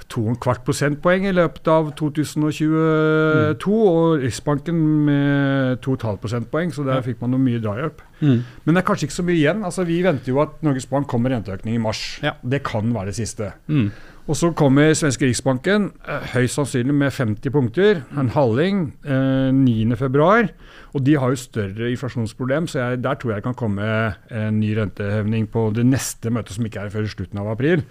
To 0.08 0.22
og 0.24 0.28
en 0.32 0.36
kvart 0.40 0.64
prosentpoeng 0.66 1.26
i 1.28 1.32
løpet 1.36 1.68
av 1.68 1.90
2022, 1.98 3.78
og 3.88 4.22
Riksbanken 4.22 4.78
med 5.06 5.80
2,5 5.84 6.18
prosentpoeng, 6.22 6.72
så 6.74 6.84
der 6.84 6.94
Ja. 6.96 7.00
fikk 7.02 7.20
man 7.20 7.30
noe 7.30 7.40
mye 7.40 7.60
drahjelp. 7.60 8.00
Mm. 8.20 8.42
Men 8.64 8.74
det 8.74 8.82
er 8.82 8.86
kanskje 8.88 9.06
ikke 9.08 9.20
så 9.20 9.24
mye 9.24 9.38
igjen. 9.38 9.64
Altså 9.64 9.84
Vi 9.86 10.02
venter 10.02 10.26
jo 10.32 10.40
at 10.40 10.62
Norges 10.62 10.86
Bank 10.86 11.06
kommer 11.06 11.30
med 11.30 11.44
renteøkning 11.44 11.74
i 11.74 11.78
mars. 11.78 12.18
Ja. 12.22 12.32
Det 12.42 12.62
kan 12.64 12.92
være 12.92 13.06
det 13.06 13.14
siste. 13.14 13.52
Mm. 13.68 13.92
Og 14.28 14.36
så 14.36 14.50
kommer 14.54 14.90
svenske 14.92 15.24
Riksbanken, 15.24 15.92
eh, 16.06 16.20
høyst 16.34 16.54
sannsynlig 16.58 16.92
med 16.94 17.12
50 17.12 17.50
punkter, 17.50 18.02
en 18.18 18.28
halving, 18.28 18.92
eh, 19.06 19.50
9.2. 19.52 20.50
Og 20.94 21.04
de 21.04 21.14
har 21.14 21.28
jo 21.30 21.36
større 21.36 21.90
inflasjonsproblem, 21.90 22.66
så 22.66 22.78
jeg, 22.90 23.02
der 23.02 23.14
tror 23.14 23.30
jeg 23.30 23.36
det 23.36 23.44
kan 23.44 23.54
komme 23.54 24.14
en 24.30 24.60
ny 24.60 24.74
rentehevning 24.76 25.46
på 25.50 25.72
det 25.72 25.86
neste 25.86 26.30
møtet, 26.30 26.50
som 26.56 26.64
ikke 26.64 26.80
er 26.84 26.90
før 26.90 27.06
slutten 27.08 27.38
av 27.38 27.46
april. 27.52 27.82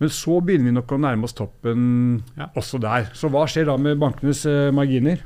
Men 0.00 0.08
så 0.14 0.38
begynner 0.44 0.70
vi 0.70 0.76
nok 0.78 0.92
å 0.94 1.00
nærme 1.02 1.24
oss 1.26 1.34
toppen 1.34 2.22
Ja. 2.38 2.46
også 2.56 2.78
der. 2.80 3.10
Så 3.14 3.28
hva 3.30 3.46
skjer 3.50 3.66
da 3.66 3.76
med 3.76 3.98
bankenes 3.98 4.44
eh, 4.46 4.70
marginer? 4.70 5.18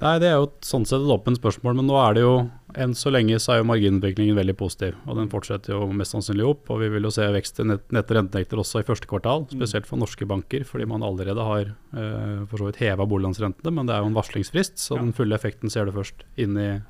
Nei, 0.00 0.18
Det 0.18 0.26
er 0.26 0.40
jo 0.40 0.48
sånn 0.60 0.82
sett 0.84 0.98
et 1.04 1.06
åpent 1.12 1.38
spørsmål, 1.38 1.76
men 1.78 1.86
nå 1.86 1.94
er 2.02 2.14
det 2.16 2.22
jo 2.24 2.50
enn 2.74 2.96
så 2.98 3.12
lenge 3.14 3.36
så 3.38 3.52
er 3.54 3.58
jo 3.60 3.68
marginutviklingen 3.68 4.34
veldig 4.34 4.56
positiv. 4.58 4.96
Og 5.06 5.14
den 5.20 5.28
fortsetter 5.30 5.70
jo 5.76 5.86
mest 5.94 6.10
sannsynlig 6.16 6.42
opp. 6.48 6.64
Og 6.74 6.80
vi 6.80 6.88
vil 6.90 7.06
jo 7.06 7.12
se 7.14 7.22
vekst 7.30 7.60
i 7.62 7.66
nett, 7.68 7.84
nette 7.94 8.16
renteinntekter 8.16 8.58
også 8.58 8.80
i 8.82 8.88
første 8.88 9.06
kvartal, 9.06 9.44
spesielt 9.52 9.86
for 9.86 10.00
norske 10.02 10.26
banker, 10.26 10.64
fordi 10.66 10.88
man 10.90 11.04
allerede 11.06 11.38
har 11.46 11.70
eh, 11.94 12.42
for 12.50 12.58
så 12.58 12.66
vidt 12.72 12.80
heva 12.82 13.06
boliglånsrentene, 13.06 13.70
men 13.70 13.86
det 13.86 13.94
er 13.94 14.02
jo 14.02 14.10
en 14.10 14.18
varslingsfrist, 14.18 14.74
så 14.82 14.96
Ja. 14.96 15.02
den 15.04 15.12
fulle 15.14 15.38
effekten 15.38 15.70
ser 15.70 15.84
du 15.86 15.92
først 15.92 16.24
inn 16.36 16.56
i, 16.58 16.82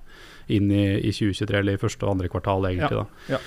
inn 0.49 0.71
i, 0.73 0.87
i 1.05 1.13
2023, 1.13 1.59
eller 1.61 1.75
i 1.75 1.83
første 1.85 2.07
og 2.07 2.15
andre 2.17 2.29
kvartal 2.33 2.65
egentlig. 2.73 2.97
Ja, 2.97 3.05
da. 3.05 3.37
ja. 3.37 3.39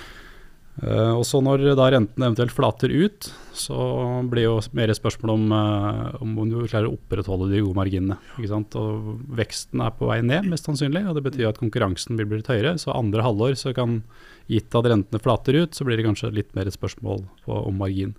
Eh, 0.77 1.13
og 1.17 1.24
så 1.25 1.39
Når 1.41 1.63
da 1.74 1.88
renten 1.89 2.22
eventuelt 2.22 2.53
flater 2.53 2.91
ut, 2.93 3.31
så 3.57 4.22
blir 4.29 4.46
jo 4.46 4.57
mer 4.77 4.91
et 4.91 5.00
spørsmål 5.00 5.31
om, 5.34 5.46
eh, 5.51 6.17
om 6.22 6.36
du 6.50 6.67
klarer 6.67 6.86
å 6.86 6.98
opprettholde 6.98 7.50
de 7.50 7.62
gode 7.62 7.75
marginene. 7.75 8.17
ikke 8.38 8.51
sant? 8.51 8.75
Og 8.75 9.17
Veksten 9.34 9.81
er 9.81 9.91
på 9.98 10.05
vei 10.07 10.22
ned, 10.22 10.46
mest 10.46 10.65
sannsynlig, 10.65 11.07
og 11.10 11.15
det 11.15 11.25
betyr 11.25 11.50
at 11.50 11.57
konkurransen 11.57 12.15
vil 12.17 12.27
bli 12.27 12.38
litt 12.38 12.53
høyere. 12.53 12.77
Så 12.77 12.93
andre 12.93 13.24
halvår, 13.24 13.57
så 13.57 13.74
kan, 13.74 14.03
gitt 14.48 14.74
at 14.75 14.86
rentene 14.86 15.19
flater 15.19 15.63
ut, 15.63 15.72
så 15.72 15.84
blir 15.84 15.98
det 15.98 16.05
kanskje 16.05 16.34
litt 16.34 16.53
mer 16.55 16.67
et 16.67 16.77
spørsmål 16.77 17.25
på, 17.43 17.67
om 17.67 17.75
margin. 17.75 18.15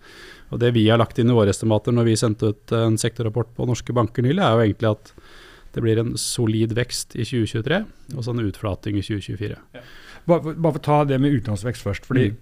Og 0.50 0.58
Det 0.58 0.74
vi 0.74 0.88
har 0.88 0.98
lagt 0.98 1.18
inn 1.18 1.30
i 1.30 1.34
våre 1.34 1.50
estimater 1.50 1.92
når 1.92 2.04
vi 2.04 2.16
sendte 2.16 2.50
ut 2.50 2.72
en 2.72 2.98
sektorrapport 2.98 3.54
på 3.54 3.66
norske 3.66 3.94
banker 3.94 4.22
nylig, 4.22 4.42
er 4.42 4.58
jo 4.58 4.66
egentlig 4.66 4.90
at 4.90 5.12
det 5.72 5.82
blir 5.84 5.98
en 6.00 6.16
solid 6.16 6.72
vekst 6.74 7.14
i 7.14 7.22
2023, 7.22 7.86
og 8.16 8.24
så 8.24 8.30
en 8.30 8.50
utflating 8.50 8.96
i 8.98 9.04
2024. 9.04 9.56
Bare, 10.26 10.54
bare 10.54 10.72
for 10.72 10.80
å 10.80 10.82
ta 10.82 11.04
det 11.04 11.20
med 11.20 11.32
utenlandsvekst 11.32 11.84
først. 11.84 12.04
fordi 12.04 12.30
Mm. 12.32 12.36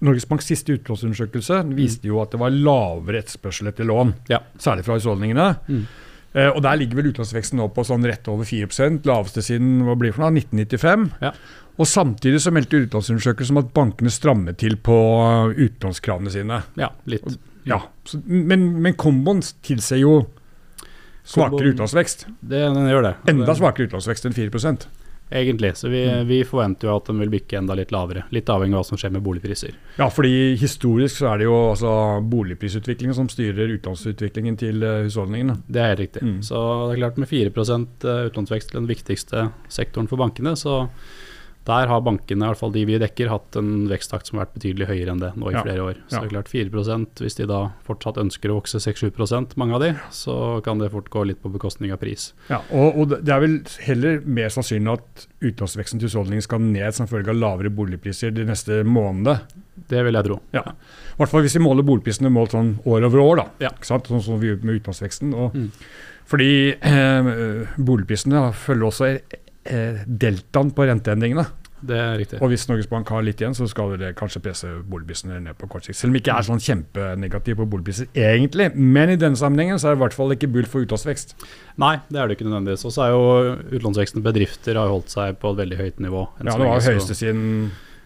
Norges 0.00 0.26
Banks 0.28 0.46
siste 0.50 0.74
utlånsundersøkelse 0.76 1.60
viste 1.76 2.08
jo 2.10 2.20
at 2.22 2.30
det 2.34 2.40
var 2.40 2.50
lavere 2.54 3.22
etterspørsel 3.22 3.68
etter 3.72 3.88
lån, 3.88 4.14
Ja. 4.28 4.40
særlig 4.58 4.84
fra 4.84 4.96
husholdningene. 4.98 5.48
Mm. 5.68 5.86
Eh, 6.34 6.48
og 6.50 6.62
Der 6.62 6.76
ligger 6.76 6.96
vel 7.00 7.12
utlånsveksten 7.12 7.56
nå 7.60 7.68
på 7.72 7.84
sånn 7.84 8.04
rett 8.04 8.28
over 8.28 8.44
4 8.44 9.00
laveste 9.04 9.42
siden 9.42 9.82
hva 9.86 9.96
blir 9.96 10.10
det 10.12 10.14
for 10.18 10.26
noe, 10.26 10.34
1995. 10.36 11.10
Ja. 11.22 11.32
Og 11.78 11.86
Samtidig 11.86 12.40
så 12.40 12.52
meldte 12.52 12.80
utlånsundersøkelsen 12.86 13.56
om 13.56 13.64
at 13.64 13.72
bankene 13.74 14.10
strammet 14.12 14.56
til 14.58 14.76
på 14.76 14.96
utlånskravene 15.56 16.30
sine. 16.32 16.62
Ja, 16.76 16.90
litt. 17.06 17.36
Ja, 17.66 17.80
så, 18.04 18.20
Men, 18.26 18.80
men 18.82 18.94
komboen 18.94 19.42
tilsier 19.62 20.00
jo 20.00 20.26
svakere 21.26 21.72
utlånsvekst. 21.74 22.26
Det, 22.40 22.60
den 22.74 22.88
gjør 22.88 23.02
det. 23.08 23.14
Enda 23.32 23.54
svakere 23.58 23.88
utlånsvekst 23.88 24.28
enn 24.28 24.36
4 24.36 24.50
Egentlig. 25.30 25.76
Så 25.76 25.88
vi, 25.88 26.04
mm. 26.08 26.26
vi, 26.26 26.44
forventer 26.44 26.88
jo 26.88 26.96
at 26.96 27.08
den 27.10 27.18
vil 27.18 27.32
bykke 27.32 27.58
enda 27.58 27.74
litt 27.78 27.90
lavere. 27.94 28.22
Litt 28.34 28.50
avhengig 28.52 28.76
av 28.76 28.84
hva 28.84 28.88
som 28.90 29.00
skjer 29.00 29.14
med 29.16 29.24
boligpriser. 29.26 29.74
Ja, 29.98 30.06
fordi 30.12 30.54
historisk 30.60 31.18
så 31.18 31.32
er 31.32 31.42
det 31.42 31.48
jo 31.48 31.56
altså 31.72 31.92
boligprisutviklingen 32.22 33.16
som 33.18 33.30
styrer 33.32 33.74
utlånsutviklingen 33.74 34.58
til 34.60 34.86
uh, 34.86 35.02
husholdningene. 35.06 35.58
Det 35.66 35.82
er 35.82 35.92
helt 35.94 36.04
riktig. 36.04 36.22
Mm. 36.22 36.40
Så 36.46 36.62
det 36.86 36.96
er 36.96 37.02
klart 37.02 37.22
med 37.22 37.30
4 37.32 37.50
eh, 37.50 38.26
utlånsvekst 38.30 38.70
til 38.70 38.80
den 38.80 38.90
viktigste 38.90 39.48
sektoren 39.72 40.10
for 40.10 40.22
bankene, 40.22 40.54
så 40.58 40.84
der 41.66 41.88
har 41.90 42.02
bankene, 42.06 42.44
i 42.44 42.50
hvert 42.52 42.60
fall 42.60 42.72
de 42.74 42.84
vi 42.86 42.98
dekker, 43.02 43.30
hatt 43.32 43.56
en 43.58 43.88
veksttakt 43.90 44.28
som 44.28 44.38
har 44.38 44.46
vært 44.46 44.54
betydelig 44.60 44.86
høyere 44.86 45.14
enn 45.14 45.22
det 45.22 45.32
nå 45.34 45.50
i 45.50 45.56
ja. 45.56 45.64
flere 45.66 45.86
år. 45.88 46.00
Så 46.06 46.20
det 46.20 46.28
er 46.28 46.34
klart 46.36 46.50
4 46.52 46.98
hvis 47.24 47.38
de 47.40 47.48
da 47.50 47.60
fortsatt 47.86 48.20
ønsker 48.22 48.52
å 48.52 48.58
vokse 48.60 48.78
6-7 48.82 49.56
mange 49.58 49.74
av 49.74 49.82
de, 49.82 49.90
så 50.14 50.36
kan 50.66 50.78
det 50.78 50.92
fort 50.94 51.10
gå 51.10 51.24
litt 51.26 51.40
på 51.42 51.50
bekostning 51.50 51.94
av 51.94 51.98
pris. 52.02 52.28
Ja, 52.50 52.60
og, 52.70 53.00
og 53.00 53.16
det 53.16 53.34
er 53.34 53.42
vel 53.42 53.58
heller 53.86 54.20
mer 54.22 54.52
sannsynlig 54.54 54.94
at 54.94 55.26
utlånsveksten 55.46 56.00
til 56.00 56.10
husholdningen 56.10 56.44
skal 56.44 56.62
ned 56.62 56.94
som 56.94 57.10
følge 57.10 57.34
av 57.34 57.40
lavere 57.40 57.72
boligpriser 57.74 58.34
de 58.34 58.46
neste 58.46 58.82
månedene. 58.86 59.64
Det 59.90 60.02
vil 60.06 60.18
jeg 60.18 60.26
tro. 60.26 60.38
Ja. 60.54 60.62
I 60.70 61.18
hvert 61.18 61.32
fall 61.32 61.44
hvis 61.44 61.56
vi 61.58 61.64
måler 61.66 61.86
boligprisene 61.86 62.30
målt 62.32 62.54
sånn 62.54 62.76
år 62.86 63.08
over 63.10 63.22
år, 63.22 63.40
da. 63.42 63.48
Ja. 63.68 63.72
Sånn 63.86 64.22
som 64.22 64.38
vi 64.42 64.52
gjør 64.52 64.62
med 64.62 64.80
utlånsveksten. 64.80 65.34
mm. 65.34 65.72
Fordi 66.26 66.74
eh, 66.74 67.28
boligprisene 67.78 68.48
følger 68.58 68.88
også 68.88 69.10
eh, 69.70 70.02
deltaen 70.06 70.72
på 70.74 70.86
renteendringene. 70.88 71.46
Det 71.86 71.96
er 72.00 72.14
riktig. 72.18 72.38
Og 72.40 72.50
hvis 72.50 72.64
Norges 72.70 72.88
Bank 72.88 73.08
har 73.12 73.24
litt 73.24 73.40
igjen, 73.42 73.54
så 73.54 73.66
skal 73.68 73.92
det 74.00 74.14
kanskje 74.18 74.40
presse 74.42 74.70
boligprisene 74.88 75.38
ned 75.44 75.58
på 75.60 75.68
kort 75.70 75.84
sikt. 75.84 75.98
Selv 75.98 76.10
om 76.10 76.16
det 76.16 76.22
ikke 76.22 76.36
er 76.40 76.46
sånn 76.48 76.62
kjempenegativ 76.62 77.58
på 77.60 77.66
boligpriser 77.74 78.08
egentlig. 78.16 78.70
Men 78.74 79.12
i 79.12 79.18
denne 79.20 79.38
sammenhengen 79.38 79.80
så 79.80 79.90
er 79.90 79.96
det 79.96 80.00
i 80.00 80.04
hvert 80.06 80.16
fall 80.16 80.32
ikke 80.34 80.50
bull 80.54 80.68
for 80.70 80.86
utlånsvekst. 80.86 81.36
Nei, 81.82 81.96
det 82.08 82.22
er 82.22 82.28
det 82.30 82.38
ikke 82.38 82.48
nødvendigvis. 82.48 82.86
Og 82.88 82.96
så 82.96 83.04
er 83.06 83.12
jo 83.12 83.56
utlånsveksten 83.78 84.24
bedrifter 84.24 84.80
har 84.80 84.92
holdt 84.92 85.12
seg 85.12 85.36
på 85.42 85.52
et 85.52 85.60
veldig 85.60 85.80
høyt 85.82 86.00
nivå. 86.08 86.24
Ja, 86.40 86.56
det 86.56 86.62
var 86.64 86.88
høyeste 86.88 87.18
siden 87.18 87.44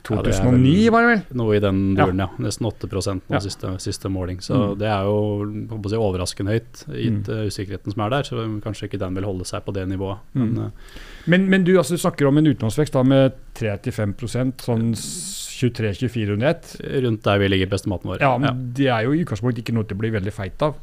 2009, 0.07 0.73
ja, 0.85 0.92
var 0.95 1.04
det 1.04 1.11
vel? 1.11 1.23
Noe 1.40 1.57
i 1.57 1.62
den 1.62 1.80
duren, 1.99 2.23
ja. 2.23 2.26
ja. 2.30 2.45
Nesten 2.47 2.69
8 2.69 2.88
på 2.90 3.02
ja. 3.02 3.40
siste, 3.45 3.73
siste, 3.83 4.11
måling. 4.12 4.40
Så 4.45 4.57
mm. 4.57 4.78
det 4.80 4.88
er 4.90 5.09
jo 5.09 5.87
si, 5.90 5.99
overraskende 5.99 6.57
høyt, 6.57 6.85
gitt 6.88 7.28
mm. 7.30 7.47
usikkerheten 7.50 7.95
som 7.95 8.04
er 8.07 8.14
der. 8.16 8.28
Så 8.28 8.47
kanskje 8.64 8.88
ikke 8.88 9.02
den 9.02 9.19
vil 9.19 9.28
holde 9.28 9.49
seg 9.49 9.64
på 9.66 9.75
det 9.76 9.87
nivået. 9.90 10.23
Mm. 10.33 10.42
Men, 10.42 10.57
uh, 10.71 11.04
men, 11.26 11.47
men, 11.52 11.66
du, 11.69 11.75
altså, 11.76 11.99
du 11.99 12.02
snakker 12.02 12.30
om 12.30 12.40
en 12.40 12.50
utenlandsvekst 12.50 12.97
da, 12.97 13.04
med 13.07 13.38
3-5 13.61 14.16
sånn 14.64 14.90
23-24 14.97 16.37
under 16.37 16.54
ett? 16.54 16.75
Rundt 17.04 17.25
der 17.26 17.42
vi 17.42 17.52
ligger 17.52 17.71
på 17.71 17.80
estimaten 17.80 18.12
vår. 18.12 18.25
Ja, 18.25 18.35
men 18.40 18.71
det 18.76 18.88
er 18.88 19.07
jo 19.07 19.14
i 19.14 19.23
utgangspunktet 19.25 19.64
ikke 19.64 19.76
noe 19.76 19.88
til 19.88 19.99
å 19.99 20.04
bli 20.04 20.12
veldig 20.16 20.35
feit 20.35 20.64
av. 20.64 20.78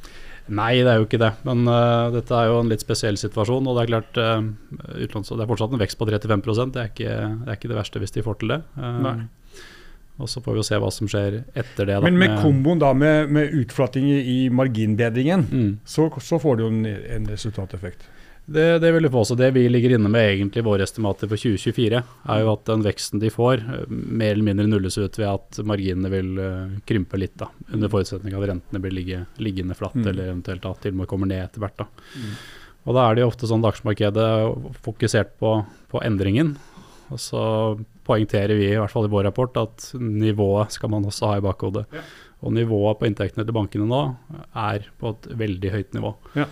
Nei, 0.48 0.74
det 0.80 0.92
er 0.92 1.02
jo 1.02 1.08
ikke 1.08 1.20
det. 1.22 1.32
Men 1.48 1.66
uh, 1.68 2.10
dette 2.14 2.36
er 2.36 2.52
jo 2.52 2.60
en 2.62 2.72
litt 2.72 2.84
spesiell 2.84 3.20
situasjon. 3.20 3.68
Og 3.68 3.78
det 3.78 3.86
er 3.86 3.92
klart, 3.92 4.20
uh, 4.22 4.94
utlåns, 5.04 5.32
det 5.32 5.44
er 5.44 5.50
fortsatt 5.50 5.74
en 5.76 5.82
vekst 5.82 6.00
på 6.00 6.08
35 6.08 6.72
det 6.76 6.84
er, 6.84 6.92
ikke, 6.94 7.16
det 7.44 7.52
er 7.52 7.60
ikke 7.60 7.72
det 7.74 7.80
verste 7.80 8.04
hvis 8.04 8.16
de 8.16 8.26
får 8.26 8.40
til 8.42 8.56
det. 8.56 8.62
Uh, 8.78 9.26
og 10.18 10.30
Så 10.32 10.42
får 10.42 10.56
vi 10.56 10.62
jo 10.64 10.66
se 10.66 10.78
hva 10.82 10.90
som 10.94 11.10
skjer 11.12 11.42
etter 11.54 11.86
det. 11.86 11.94
Da, 11.94 12.02
Men 12.02 12.18
med, 12.18 12.32
med 12.32 12.40
komboen 12.42 12.82
da 12.82 12.90
med, 12.98 13.30
med 13.30 13.54
utflating 13.54 14.08
i 14.18 14.38
marginbedringen, 14.50 15.46
mm. 15.46 15.74
så, 15.86 16.08
så, 16.24 16.40
får 16.42 16.58
du 16.58 16.64
jo 16.66 16.72
en, 16.74 16.86
en 16.88 17.28
resultateffekt. 17.30 18.08
Det, 18.48 18.80
det 18.80 18.90
vil 18.96 19.04
jeg 19.04 19.12
få. 19.12 19.26
Så 19.28 19.36
det 19.36 19.50
vi 19.58 19.66
ligger 19.68 19.98
inne 19.98 20.10
med 20.12 20.24
egentlig 20.24 20.64
våre 20.64 20.86
estimater 20.88 21.28
for 21.28 21.40
2024, 21.40 22.00
er 22.32 22.44
jo 22.44 22.52
at 22.54 22.62
den 22.70 22.86
veksten 22.86 23.20
de 23.20 23.32
får, 23.34 23.64
eh, 23.64 23.90
mer 23.92 24.32
eller 24.32 24.48
mindre 24.48 24.68
nulles 24.70 24.96
ut 24.96 25.20
ved 25.20 25.28
at 25.28 25.60
marginene 25.68 26.12
vil 26.14 26.30
uh, 26.40 26.78
krympe 26.88 27.20
litt. 27.20 27.36
da, 27.42 27.50
Under 27.76 27.92
forutsetning 27.92 28.38
av 28.38 28.46
at 28.46 28.54
rentene 28.54 28.82
blir 28.84 28.96
ligge, 28.96 29.26
liggende 29.44 29.76
flatt, 29.76 29.98
mm. 30.00 30.08
eller 30.08 30.32
eventuelt 30.32 30.64
da, 30.64 30.72
til 30.80 30.96
og 30.96 31.02
med 31.02 31.10
kommer 31.12 31.28
ned 31.28 31.44
etter 31.44 31.64
hvert. 31.64 31.76
da. 31.84 31.90
Mm. 32.16 32.38
Og 32.88 32.96
Da 32.96 33.04
er 33.04 33.16
det 33.16 33.26
jo 33.26 33.32
ofte 33.34 33.50
sånn 33.52 33.66
at 33.66 33.74
aksjemarkedet 33.74 34.30
fokusert 34.86 35.34
på, 35.44 35.52
på 35.92 36.04
endringen. 36.08 36.54
Og 37.12 37.20
så 37.20 37.42
poengterer 38.08 38.56
vi 38.56 38.70
i 38.70 38.78
hvert 38.80 38.94
fall 38.94 39.10
i 39.10 39.12
vår 39.12 39.28
rapport 39.28 39.60
at 39.60 39.90
nivået 40.00 40.72
skal 40.76 40.92
man 40.94 41.08
også 41.08 41.34
ha 41.34 41.42
i 41.42 41.44
bakhodet. 41.44 41.84
Ja. 41.92 42.06
Og 42.48 42.56
nivået 42.56 43.00
på 43.00 43.10
inntektene 43.10 43.44
til 43.44 43.56
bankene 43.56 43.90
nå 43.90 44.02
er 44.56 44.88
på 45.02 45.12
et 45.12 45.28
veldig 45.36 45.74
høyt 45.74 46.00
nivå. 46.00 46.14
Ja. 46.38 46.48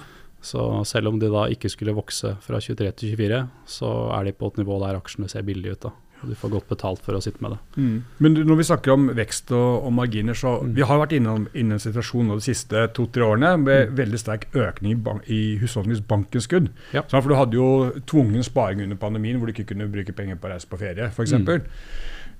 Så 0.45 0.61
selv 0.85 1.09
om 1.09 1.19
de 1.21 1.31
da 1.33 1.47
ikke 1.51 1.71
skulle 1.73 1.95
vokse 1.97 2.35
fra 2.45 2.61
23 2.61 2.91
til 3.01 3.15
24, 3.17 3.43
så 3.77 3.91
er 4.19 4.27
de 4.27 4.35
på 4.37 4.51
et 4.51 4.59
nivå 4.61 4.77
der 4.83 4.99
aksjene 4.99 5.29
ser 5.31 5.45
billige 5.47 5.77
ut. 5.77 5.87
da. 5.87 5.95
Og 6.23 6.31
du 6.31 6.35
får 6.39 6.51
godt 6.53 6.69
betalt 6.71 7.01
for 7.05 7.17
å 7.17 7.21
sitte 7.21 7.43
med 7.43 7.53
det. 7.53 7.81
Mm. 7.81 7.95
Men 8.23 8.37
når 8.47 8.59
vi 8.61 8.67
snakker 8.69 8.93
om 8.95 9.09
vekst 9.17 9.51
og, 9.53 9.85
og 9.85 9.93
marginer, 9.93 10.37
så 10.37 10.55
mm. 10.61 10.71
vi 10.77 10.87
har 10.87 11.01
vært 11.01 11.15
innom, 11.17 11.47
inne 11.53 11.77
en 11.77 11.83
situasjon 11.83 12.31
de 12.31 12.45
siste 12.45 12.85
to-tre 12.97 13.25
årene 13.27 13.51
med 13.61 13.91
mm. 13.91 13.95
veldig 13.99 14.21
sterk 14.21 14.47
økning 14.55 14.95
i, 14.95 14.99
bank, 15.07 15.27
i 15.29 15.41
husholdningens 15.61 16.05
bankinnskudd. 16.09 16.71
Ja. 16.95 17.03
for 17.11 17.29
du 17.29 17.37
hadde 17.37 17.59
jo 17.59 17.69
tvungen 18.09 18.45
sparing 18.47 18.81
under 18.85 18.99
pandemien 18.99 19.37
hvor 19.37 19.49
du 19.49 19.55
ikke 19.55 19.69
kunne 19.73 19.89
bruke 19.91 20.15
penger 20.15 20.39
på 20.39 20.49
å 20.49 20.55
reise 20.55 20.71
på 20.71 20.79
ferie, 20.81 21.11
f.eks. 21.11 21.35
Mm. 21.35 21.65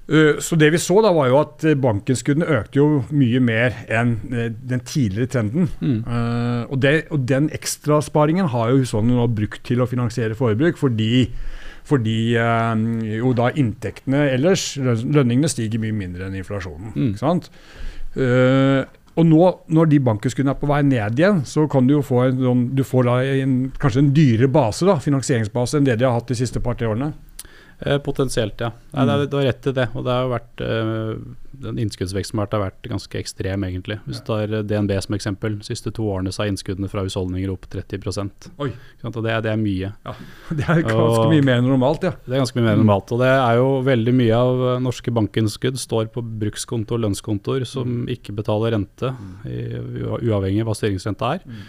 Eh, 0.07 0.37
så 0.39 0.55
det 0.55 0.69
vi 0.69 0.81
så 0.81 0.99
da 1.01 1.09
var 1.15 1.31
jo 1.31 1.37
at 1.39 1.63
eh, 1.65 1.77
bankinnskuddene 1.81 2.47
økte 2.59 2.77
jo 2.77 2.87
mye 3.09 3.41
mer 3.41 3.79
enn 3.89 4.15
eh, 4.29 4.51
den 4.53 4.83
tidligere 4.85 5.31
trenden. 5.33 5.69
Mm. 5.81 6.01
og, 6.69 6.77
det, 6.81 6.93
og, 7.09 7.23
den 7.27 7.49
ekstrasparingen 7.53 8.51
har 8.53 8.71
jo 8.71 8.83
husholdningene 8.83 9.23
nå 9.23 9.29
brukt 9.33 9.63
til 9.65 9.81
å 9.81 9.89
finansiere 9.89 10.37
forbruk, 10.37 10.77
fordi, 10.77 11.25
fordi 11.85 12.17
jo 12.35 13.31
da 13.37 13.49
inntektene 13.57 14.27
ellers, 14.33 14.75
lønningene, 14.77 15.49
stiger 15.49 15.81
mye 15.81 15.95
mindre 15.95 16.27
enn 16.27 16.37
inflasjonen. 16.41 16.93
Mm. 16.93 17.09
ikke 17.09 17.23
sant? 17.23 17.49
Og 19.15 19.27
nå, 19.27 19.43
når 19.71 19.91
de 19.91 19.99
bankinnskuddene 20.03 20.53
er 20.53 20.59
på 20.59 20.69
vei 20.69 20.81
ned 20.85 21.19
igjen, 21.19 21.41
så 21.47 21.65
kan 21.71 21.87
du 21.87 21.95
jo 21.97 22.05
få 22.05 22.25
en, 22.27 22.65
du 22.75 22.83
får 22.85 23.07
da 23.07 23.19
en, 23.39 23.53
kanskje 23.79 24.03
en 24.03 24.11
dyrere 24.15 24.51
base, 24.51 24.85
da, 24.87 24.97
finansieringsbase, 25.01 25.79
enn 25.79 25.87
det 25.87 25.97
de 26.01 26.07
har 26.07 26.17
hatt 26.17 26.29
de 26.31 26.37
siste 26.37 26.61
par-tre 26.63 26.89
årene. 26.91 27.13
Eh, 27.79 27.97
potensielt, 27.97 28.61
ja. 28.61 28.71
Nei, 28.91 29.03
mm. 29.03 29.25
Du 29.29 29.37
har 29.37 29.43
rett 29.49 29.67
i 29.67 29.73
det. 29.75 29.89
Og 29.93 30.05
det 30.05 30.13
har 30.13 30.23
jo 30.23 30.31
vært 30.31 30.61
uh, 30.63 31.33
den 31.59 31.79
innskuddsveksten 31.83 32.39
har 32.39 32.61
vært 32.61 32.87
ganske 32.87 33.19
ekstrem, 33.19 33.65
egentlig. 33.67 33.97
Hvis 34.05 34.21
du 34.23 34.29
tar 34.29 34.53
DNB 34.67 34.93
som 35.03 35.17
eksempel, 35.17 35.57
de 35.59 35.67
siste 35.67 35.91
to 35.95 36.07
årene 36.11 36.31
så 36.35 36.43
har 36.43 36.51
innskuddene 36.51 36.89
fra 36.91 37.03
husholdninger 37.05 37.51
opp 37.51 37.67
30% 37.71 38.49
Oi. 38.63 38.71
Og 39.03 39.19
det, 39.19 39.35
det, 39.45 39.51
er 39.51 39.59
mye. 39.59 39.91
Ja, 39.91 40.15
Det 40.57 40.67
er 40.67 40.83
ganske 40.87 41.27
og, 41.27 41.31
mye 41.33 41.45
mer 41.45 41.59
enn 41.59 41.69
normalt, 41.69 42.07
ja. 42.07 42.15
Det 42.25 42.35
er 42.35 42.43
ganske 42.45 42.59
mye 42.59 42.67
mer 42.69 42.77
enn 42.77 42.83
normalt. 42.85 43.15
Og 43.15 43.23
det 43.23 43.31
er 43.35 43.59
jo 43.59 43.69
veldig 43.87 44.17
mye 44.23 44.41
av 44.41 44.67
norske 44.85 45.15
bankinnskudd 45.15 45.79
står 45.81 46.11
på 46.15 46.23
brukskonto 46.45 46.95
og 46.95 47.05
lønnskontoer 47.07 47.67
som 47.69 48.03
mm. 48.03 48.11
ikke 48.17 48.35
betaler 48.39 48.77
rente, 48.77 49.11
mm. 49.11 49.33
i, 49.51 49.63
uavhengig 50.29 50.63
av 50.63 50.71
hva 50.71 50.79
styringsrenta 50.79 51.35
er. 51.37 51.49
Mm. 51.49 51.65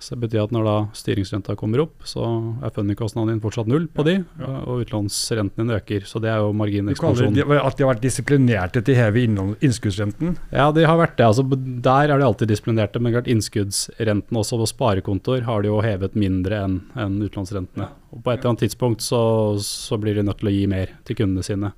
Så 0.00 0.14
det 0.14 0.22
betyr 0.22 0.46
at 0.46 0.52
når 0.54 0.64
da 0.64 0.74
styringsrenta 0.96 1.54
kommer 1.60 1.82
opp, 1.82 2.06
så 2.08 2.24
er 2.64 2.72
fundingkostnaden 2.72 3.34
din 3.34 3.42
fortsatt 3.42 3.68
null 3.68 3.84
på 3.92 4.04
de, 4.06 4.14
ja, 4.22 4.46
ja. 4.46 4.60
og 4.64 4.86
utlånsrenten 4.86 5.60
din 5.60 5.74
øker. 5.76 6.06
Så 6.08 6.22
det 6.24 6.30
er 6.32 6.40
jo 6.40 6.54
marginekspansjon. 6.56 7.36
De, 7.36 7.44
at 7.44 7.76
de 7.76 7.84
har 7.84 7.92
vært 7.92 8.06
disiplinerte 8.06 8.80
til 8.86 8.96
å 8.96 9.00
heve 9.02 9.26
innskuddsrenten? 9.60 10.38
Ja, 10.56 10.70
de 10.72 10.86
har 10.88 10.96
vært 11.02 11.18
det. 11.20 11.28
Altså, 11.28 11.44
der 11.84 12.14
er 12.14 12.16
de 12.16 12.26
alltid 12.30 12.48
disiplinerte, 12.48 13.02
men 13.02 13.12
klart 13.12 13.28
innskuddsrenten 13.28 14.40
også 14.40 14.62
på 14.62 14.70
sparekontoer 14.72 15.44
har 15.44 15.60
de 15.60 15.68
jo 15.68 15.82
hevet 15.84 16.16
mindre 16.16 16.64
enn 16.64 16.80
en 16.96 17.20
utlånsrentene. 17.28 17.92
Og 18.10 18.24
På 18.24 18.32
et 18.32 18.40
eller 18.40 18.54
annet 18.54 18.64
tidspunkt 18.64 19.04
så, 19.04 19.22
så, 19.62 20.00
blir 20.00 20.16
de 20.16 20.24
nødt 20.24 20.40
til 20.40 20.48
å 20.48 20.56
gi 20.56 20.64
mer 20.70 20.96
til 21.04 21.20
kundene 21.20 21.44
sine. 21.44 21.74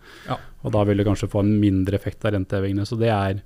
Og 0.62 0.70
da 0.78 0.86
vil 0.86 1.02
de 1.02 1.10
kanskje 1.10 1.30
få 1.32 1.42
en 1.42 1.56
mindre 1.58 1.98
effekt 1.98 2.22
av 2.22 2.36
rentehevingene. 2.36 2.86
Så 2.86 3.00
det 3.00 3.10
er 3.10 3.42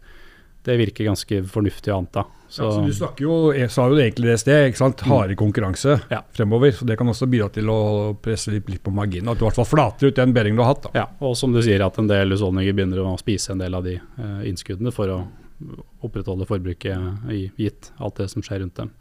det 0.66 0.80
virker 0.80 1.06
ganske 1.06 1.44
fornuftig 1.48 1.92
å 1.94 2.00
anta. 2.02 2.26
Så. 2.48 2.62
Ja, 2.62 2.70
så 2.70 2.82
du 2.86 2.92
snakker 2.94 3.26
jo, 3.26 3.36
jeg 3.56 3.70
sa 3.74 3.86
jo 3.90 3.96
egentlig 3.98 4.30
det 4.30 4.38
sted, 4.42 4.68
ikke 4.70 4.80
sant? 4.80 5.02
harde 5.08 5.34
mm. 5.34 5.40
konkurranse 5.40 5.96
ja. 6.12 6.20
fremover. 6.36 6.74
så 6.76 6.86
Det 6.88 6.98
kan 6.98 7.10
også 7.10 7.28
bidra 7.30 7.48
til 7.52 7.70
å 7.72 7.78
presse 8.22 8.54
litt, 8.54 8.68
litt 8.70 8.82
på 8.84 8.94
marginen. 8.94 9.32
At 9.32 9.40
du 9.40 9.44
i 9.44 9.48
hvert 9.48 9.58
fall 9.58 9.68
flater 9.68 10.10
ut 10.10 10.20
den 10.20 10.34
bedringen 10.36 10.60
du 10.60 10.64
har 10.64 10.74
hatt. 10.74 10.86
Da. 10.88 10.94
Ja, 11.02 11.08
og 11.26 11.34
som 11.38 11.54
du 11.54 11.62
sier 11.64 11.82
at 11.86 11.98
en 11.98 12.10
del 12.10 12.34
husholdninger 12.36 12.76
begynner 12.76 13.02
å 13.02 13.16
spise 13.20 13.54
en 13.54 13.64
del 13.64 13.74
av 13.76 13.86
de 13.86 13.98
eh, 13.98 14.38
innskuddene 14.50 14.94
for 14.94 15.12
å 15.12 15.20
opprettholde 16.04 16.46
forbruket 16.48 17.32
i, 17.32 17.46
gitt 17.56 17.90
alt 17.96 18.20
det 18.20 18.28
som 18.32 18.44
skjer 18.44 18.62
rundt 18.62 18.76
dem. 18.78 18.92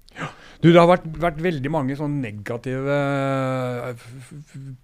Ja. 0.65 0.71
Du, 0.71 0.71
Det 0.73 0.81
har 0.81 0.89
vært, 0.89 1.05
vært 1.21 1.41
veldig 1.43 1.71
mange 1.73 1.95
sånn 1.97 2.15
negative 2.23 2.95
eh, 2.95 4.05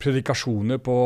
predikasjoner 0.02 0.78
på 0.84 0.98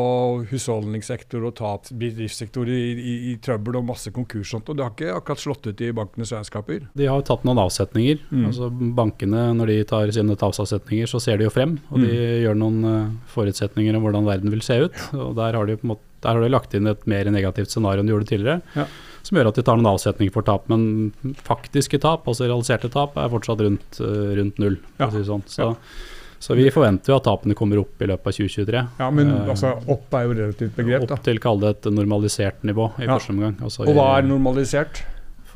husholdningssektor 0.50 1.46
og 1.48 1.54
tap, 1.56 1.88
bedriftssektor 1.96 2.68
i, 2.68 2.80
i, 2.92 3.14
i, 3.30 3.36
trøbbel 3.42 3.80
og 3.80 3.86
masse 3.88 4.12
konkurs. 4.14 4.52
og 4.58 4.68
Det 4.74 4.84
har 4.84 4.92
ikke 4.92 5.14
akkurat 5.16 5.42
slått 5.42 5.70
ut 5.70 5.80
i 5.80 5.92
bankenes 5.96 6.34
regnskaper? 6.36 6.84
De 6.98 7.08
har 7.08 7.24
tatt 7.26 7.46
noen 7.48 7.62
avsetninger. 7.64 8.20
Mm. 8.28 8.44
altså 8.50 8.70
Bankene 9.00 9.48
når 9.56 9.72
de 9.72 9.78
tar 9.88 10.12
sine 10.14 10.36
tapsavsetninger, 10.36 11.08
så 11.08 11.22
ser 11.24 11.40
de 11.40 11.48
jo 11.48 11.54
frem. 11.54 11.78
Og 11.90 12.02
de 12.02 12.12
mm. 12.12 12.36
gjør 12.44 12.60
noen 12.60 12.78
uh, 12.84 13.14
forutsetninger 13.32 13.96
om 13.96 14.04
hvordan 14.04 14.28
verden 14.28 14.52
vil 14.52 14.64
se 14.66 14.82
ut. 14.84 15.02
og 15.16 15.36
Der 15.40 15.56
har 15.56 15.68
de, 15.68 15.80
på 15.80 15.88
en 15.88 15.96
måte, 15.96 16.04
der 16.24 16.36
har 16.36 16.42
de 16.42 16.52
lagt 16.52 16.74
inn 16.76 16.88
et 16.90 17.08
mer 17.08 17.28
negativt 17.32 17.72
scenario 17.72 18.02
enn 18.02 18.08
de 18.08 18.16
gjorde 18.16 18.34
tidligere. 18.34 18.60
Ja 18.76 18.90
som 19.26 19.38
gjør 19.38 19.50
at 19.50 19.58
de 19.58 19.64
tar 19.66 19.78
noen 19.78 19.92
avsetninger 19.92 20.34
for 20.34 20.46
tap. 20.46 20.68
Men 20.72 21.34
faktiske 21.46 22.00
tap, 22.02 22.28
altså 22.30 22.46
realiserte 22.46 22.90
tap, 22.92 23.16
er 23.18 23.32
fortsatt 23.32 23.64
rundt, 23.64 23.98
uh, 24.02 24.36
rundt 24.38 24.60
null. 24.62 24.78
Ja. 25.00 25.10
Si 25.14 25.24
sånn. 25.26 25.42
så, 25.50 25.72
ja. 25.72 26.38
så, 26.46 26.56
vi 26.58 26.68
forventer 26.74 27.12
jo 27.12 27.18
at 27.18 27.26
tapene 27.26 27.58
kommer 27.58 27.82
opp 27.82 28.02
i 28.02 28.10
løpet 28.12 28.30
av 28.30 28.38
2023. 28.38 28.84
Ja, 29.02 29.10
Men 29.18 29.34
uh, 29.34 29.50
altså, 29.56 29.74
opp 29.96 30.16
er 30.16 30.28
jo 30.28 30.38
relativt 30.38 30.78
begrep. 30.78 31.10
Opp 31.10 31.26
til 31.26 31.42
kall 31.42 31.60
det 31.64 31.74
et 31.74 31.90
normalisert 31.96 32.64
nivå 32.68 32.92
i 33.00 33.08
ja. 33.08 33.12
første 33.16 33.34
omgang. 33.34 33.58
Altså, 33.60 33.84
Og 33.86 33.98
hva 33.98 34.08
er 34.20 34.30
normalisert? 34.30 35.04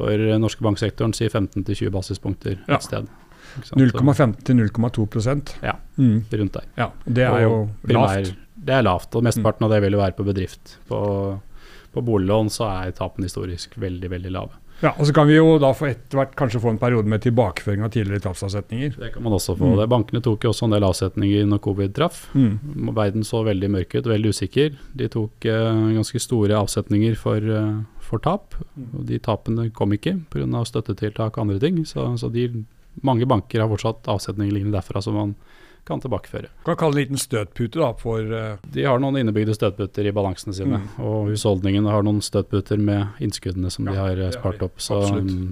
For 0.01 0.31
norske 0.41 0.65
banksektoren 0.65 1.13
sier 1.13 1.29
15-20 1.29 1.91
basispunkter 1.93 2.63
et 2.65 2.87
sted. 2.87 3.09
0,5 3.77 4.35
til 4.47 4.61
0,2% 4.61 5.55
Ja, 5.65 5.75
mm. 5.99 6.25
rundt 6.33 6.55
der. 6.55 6.67
Ja, 6.79 6.91
Det 7.05 7.25
er 7.27 7.43
jo 7.43 7.69
lavt. 7.91 8.35
det 8.55 8.75
er 8.75 8.83
lavt. 8.83 9.15
Og 9.15 9.25
mesteparten 9.27 9.67
av 9.67 9.75
det 9.75 9.81
vil 9.85 9.97
jo 9.97 10.01
være 10.01 10.17
på 10.17 10.27
bedrift. 10.27 10.77
På, 10.89 11.41
på 11.95 12.03
boliglån 12.07 12.51
så 12.53 12.69
er 12.71 12.97
tapene 12.97 13.29
historisk 13.29 13.79
veldig, 13.81 14.11
veldig 14.13 14.35
lave. 14.35 14.59
Ja, 14.81 14.95
og 14.97 15.07
Så 15.07 15.13
kan 15.13 15.29
vi 15.29 15.37
jo 15.37 15.59
da 15.61 15.75
for 15.77 15.91
etter 15.91 16.17
hvert 16.17 16.33
kanskje 16.39 16.61
få 16.63 16.73
en 16.73 16.81
periode 16.81 17.09
med 17.11 17.21
tilbakeføring 17.21 17.83
av 17.85 17.93
tidligere 17.93 18.25
tapsavsetninger. 18.25 18.95
Det 18.97 19.11
kan 19.13 19.23
man 19.23 19.37
også 19.37 19.57
få. 19.59 19.75
Mm. 19.77 19.83
Bankene 19.93 20.23
tok 20.25 20.45
jo 20.45 20.53
også 20.55 20.69
en 20.69 20.75
del 20.75 20.87
avsetninger 20.89 21.45
når 21.51 21.61
covid 21.67 21.95
traff. 21.97 22.23
Mm. 22.33 22.89
Verden 22.97 23.27
så 23.27 23.43
veldig 23.45 23.71
mørk 23.77 23.99
ut, 23.99 24.09
veldig 24.09 24.33
usikker. 24.33 24.79
De 24.97 25.11
tok 25.13 25.45
eh, 25.45 25.85
ganske 25.99 26.23
store 26.25 26.57
avsetninger 26.57 27.19
for, 27.21 27.45
eh, 27.45 27.77
for 28.01 28.25
tap. 28.25 28.57
Mm. 28.73 28.89
Og 28.89 29.07
de 29.11 29.21
tapene 29.21 29.69
kom 29.77 29.93
ikke 29.93 30.17
pga. 30.33 30.65
støttetiltak 30.65 31.37
og 31.37 31.45
andre 31.45 31.61
ting. 31.61 31.85
Så, 31.85 32.07
så 32.17 32.33
de, 32.33 32.49
mange 33.05 33.29
banker 33.29 33.61
har 33.61 33.69
fortsatt 33.69 34.09
avsetninger 34.09 34.55
liggende 34.55 34.79
derfra 34.81 35.05
som 35.05 35.15
man 35.21 35.37
kan 35.91 36.03
tilbakeføre. 36.03 36.51
Kan 36.67 36.79
kalle 36.81 36.97
det 36.97 37.03
en 37.03 37.09
liten 37.09 37.23
støtpute 37.23 37.81
da, 37.81 37.91
for 37.99 38.33
uh... 38.33 38.63
De 38.75 38.87
har 38.87 39.03
noen 39.03 39.21
innebygde 39.21 39.57
støtputer 39.57 40.09
i 40.09 40.15
balansene 40.15 40.55
sine. 40.57 40.81
Mm. 40.83 40.89
Og 41.05 41.33
husholdningene 41.33 41.93
har 41.93 42.07
noen 42.07 42.23
støtputer 42.25 42.81
med 42.81 43.21
innskuddene 43.23 43.73
som 43.73 43.89
ja, 43.89 43.95
de 43.95 44.01
har 44.05 44.25
eh, 44.29 44.33
spart 44.37 44.63
opp. 44.67 44.79
Så 44.83 45.01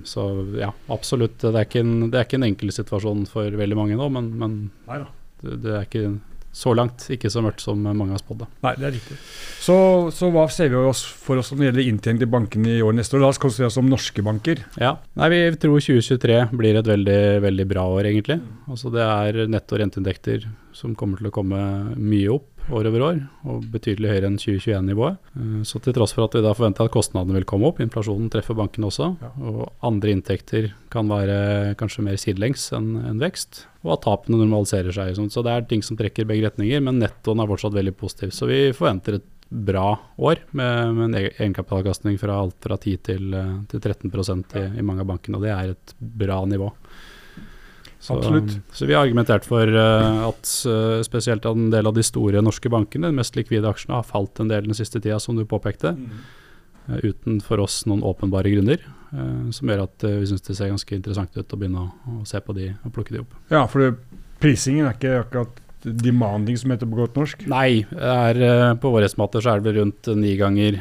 så 0.08 0.24
ja, 0.58 0.72
absolutt. 0.92 1.40
Det 1.42 1.52
er, 1.54 1.68
en, 1.80 2.08
det 2.12 2.20
er 2.20 2.26
ikke 2.26 2.40
en 2.40 2.48
enkel 2.48 2.72
situasjon 2.74 3.26
for 3.30 3.58
veldig 3.60 3.78
mange 3.78 3.98
nå, 3.98 4.08
men, 4.14 4.30
men 4.38 4.56
det, 5.42 5.60
det, 5.64 5.74
er 5.74 5.86
ikke 5.86 6.04
så 6.58 6.72
langt 6.74 7.06
ikke 7.14 7.30
så 7.30 7.42
mørkt 7.44 7.62
som 7.62 7.78
mange 7.86 8.10
har 8.10 8.22
spådd. 8.22 8.42
Nei, 8.64 8.72
det 8.80 8.86
er 8.88 8.94
riktig. 8.96 9.16
Så, 9.62 9.76
så, 10.14 10.30
hva 10.34 10.48
ser 10.50 10.72
vi 10.72 10.80
oss 10.80 11.04
for 11.06 11.38
oss 11.38 11.52
når 11.52 11.60
det 11.60 11.68
gjelder 11.68 11.90
inntjening 11.92 12.22
til 12.24 12.32
bankene 12.32 12.72
i 12.74 12.82
år 12.82 12.96
neste 12.98 13.14
år? 13.14 13.22
La 13.22 13.30
oss 13.30 13.38
konsentrere 13.42 13.70
oss 13.70 13.78
om 13.78 13.90
norske 13.90 14.24
banker. 14.26 14.64
Ja, 14.82 14.96
Nei, 15.18 15.30
Vi 15.34 15.40
tror 15.62 15.78
2023 15.78 16.40
blir 16.58 16.80
et 16.80 16.90
veldig, 16.90 17.20
veldig 17.46 17.68
bra 17.70 17.86
år, 17.94 18.10
egentlig. 18.10 18.40
Altså 18.66 18.90
Det 18.94 19.04
er 19.06 19.44
netto 19.50 19.78
renteinntekter 19.78 20.48
som 20.74 20.98
kommer 20.98 21.22
til 21.22 21.30
å 21.30 21.34
komme 21.38 21.62
mye 21.94 22.34
opp 22.34 22.57
år 22.74 22.88
over 22.90 23.04
år, 23.04 23.20
og 23.48 23.66
betydelig 23.72 24.10
høyere 24.12 24.30
enn 24.30 24.38
2021-nivået. 24.40 25.18
Eh, 25.38 25.54
så 25.68 25.80
til 25.82 25.96
tross 25.96 26.14
for 26.16 26.26
at 26.26 26.36
vi 26.36 26.42
da 26.44 26.54
forventer 26.56 26.88
at 26.88 26.94
kostnadene 26.94 27.38
vil 27.38 27.48
komme 27.48 27.70
opp, 27.70 27.80
inflasjonen 27.84 28.30
treffer 28.32 28.58
bankene 28.58 28.90
også, 28.90 29.10
ja. 29.22 29.32
og 29.50 29.62
andre 29.86 30.14
inntekter 30.14 30.70
kan 30.92 31.10
være 31.10 31.74
kanskje 31.80 32.04
mer 32.06 32.20
sidelengs 32.20 32.68
enn 32.76 32.94
en 33.08 33.22
vekst, 33.22 33.64
og 33.86 33.96
at 33.96 34.06
tapene 34.06 34.40
normaliserer 34.40 34.94
seg. 34.94 35.18
Så 35.32 35.44
det 35.46 35.54
er 35.54 35.66
ting 35.70 35.84
som 35.84 35.98
trekker 35.98 36.28
begge 36.28 36.48
retninger, 36.48 36.84
men 36.84 37.00
nettoen 37.02 37.42
er 37.42 37.50
fortsatt 37.50 37.76
veldig 37.76 37.96
positiv. 37.98 38.32
Så 38.36 38.48
vi 38.50 38.62
forventer 38.76 39.18
et 39.18 39.28
bra 39.48 39.98
år 40.20 40.42
med, 40.50 40.94
med 40.94 41.04
en 41.06 41.20
egenkapitalkastning 41.20 42.18
fra 42.20 42.36
alt 42.42 42.58
fra 42.60 42.76
10 42.76 42.98
til, 43.08 43.30
eh, 43.34 43.54
til 43.70 43.80
13 43.80 44.10
i, 44.60 44.66
i 44.80 44.84
mange 44.84 45.04
av 45.04 45.14
bankene, 45.14 45.38
og 45.38 45.46
det 45.46 45.54
er 45.54 45.72
et 45.72 45.94
bra 45.98 46.42
nivå. 46.44 46.72
Så, 48.00 48.16
Absolutt. 48.18 48.60
Så 48.72 48.86
vi 48.86 48.94
har 48.94 49.02
argumentert 49.02 49.46
for 49.46 49.66
uh, 49.74 50.28
at 50.28 50.50
uh, 50.70 51.00
spesielt 51.02 51.46
en 51.48 51.70
del 51.72 51.86
av 51.86 51.96
de 51.96 52.04
store 52.06 52.42
norske 52.44 52.70
bankene, 52.70 53.10
de 53.10 53.18
mest 53.18 53.34
likvide 53.34 53.66
aksjene, 53.66 53.96
har 53.98 54.06
falt 54.06 54.38
en 54.38 54.50
del 54.50 54.68
den 54.68 54.78
siste 54.78 55.00
tida, 55.02 55.18
som 55.22 55.38
du 55.38 55.42
påpekte. 55.48 55.96
Mm. 55.98 56.20
Uh, 56.86 57.00
uten 57.10 57.40
for 57.44 57.64
oss 57.64 57.82
noen 57.90 58.04
åpenbare 58.06 58.54
grunner, 58.54 58.86
som 59.56 59.70
gjør 59.70 59.86
at 59.86 60.04
vi 60.04 60.26
syns 60.28 60.42
det 60.44 60.54
ser 60.58 60.68
ganske 60.68 60.92
interessant 60.92 61.32
ut 61.32 61.52
å 61.54 61.56
begynne 61.56 61.80
å, 61.80 61.86
å, 62.12 62.24
se 62.28 62.42
på 62.44 62.52
de 62.52 62.66
og 62.74 62.92
plukke 62.92 63.14
de 63.14 63.22
opp. 63.22 63.38
Ja, 63.48 63.62
for 63.72 63.94
prisingen 64.36 64.84
er 64.84 64.98
ikke 64.98 65.14
akkurat 65.22 65.62
demanding, 65.80 66.58
som 66.60 66.74
heter 66.74 66.90
på 66.90 66.98
godt 66.98 67.16
norsk? 67.16 67.46
Nei, 67.48 67.86
er, 67.88 68.42
på 68.82 68.92
våre 68.92 69.08
estimater 69.08 69.40
så 69.40 69.54
er 69.54 69.64
det 69.64 69.72
rundt 69.78 70.10
ni 70.12 70.34
ganger 70.36 70.76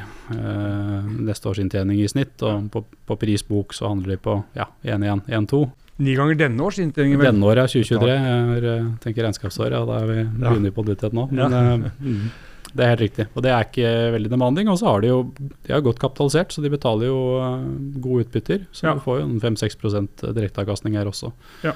neste 1.24 1.48
års 1.48 1.62
inntjening 1.64 2.02
i 2.04 2.12
snitt. 2.12 2.36
Og 2.44 2.68
på, 2.74 2.84
på 3.08 3.20
prisbok 3.22 3.72
så 3.78 3.94
handler 3.94 4.18
de 4.18 4.20
på 4.28 4.36
ja, 4.60 4.68
1-1, 4.84 5.24
1-2. 5.40 5.64
Ni 5.98 6.14
ganger 6.18 6.38
denne 6.38 6.62
års 6.62 6.78
inntjening? 6.82 7.18
Denne 7.22 7.48
året 7.50 7.64
er 7.66 7.72
2023. 7.74 8.10
Jeg 8.12 8.68
eh, 8.70 8.90
tenker 9.02 9.26
regnskapsår, 9.26 9.74
ja, 9.74 9.82
da 9.88 10.04
er 10.04 10.12
vi 10.12 10.20
begynner 10.44 10.76
på 10.76 10.86
nytt 10.86 11.08
nå. 11.10 11.26
Men 11.32 11.56
ja. 11.56 11.62
uh, 11.74 12.28
det 12.78 12.86
er 12.86 12.92
helt 12.94 13.04
riktig. 13.06 13.26
Og 13.34 13.46
det 13.46 13.54
er 13.54 13.66
ikke 13.66 13.94
veldig 14.14 14.32
demanding. 14.36 14.70
Og 14.70 14.78
så 14.82 14.92
har 14.92 15.02
de 15.02 15.10
jo 15.10 15.24
de 15.40 15.74
er 15.74 15.82
godt 15.86 16.02
kapitalisert, 16.04 16.54
så 16.54 16.62
de 16.62 16.74
betaler 16.74 17.10
jo 17.10 17.18
uh, 17.42 17.66
gode 18.04 18.28
utbytter. 18.28 18.68
Så 18.70 18.90
ja. 18.90 18.94
du 18.94 19.02
får 19.06 19.24
jo 19.24 19.28
en 19.32 19.42
5-6% 19.42 20.28
direkteavkastning 20.38 21.00
her 21.00 21.10
også. 21.10 21.34
Ja. 21.66 21.74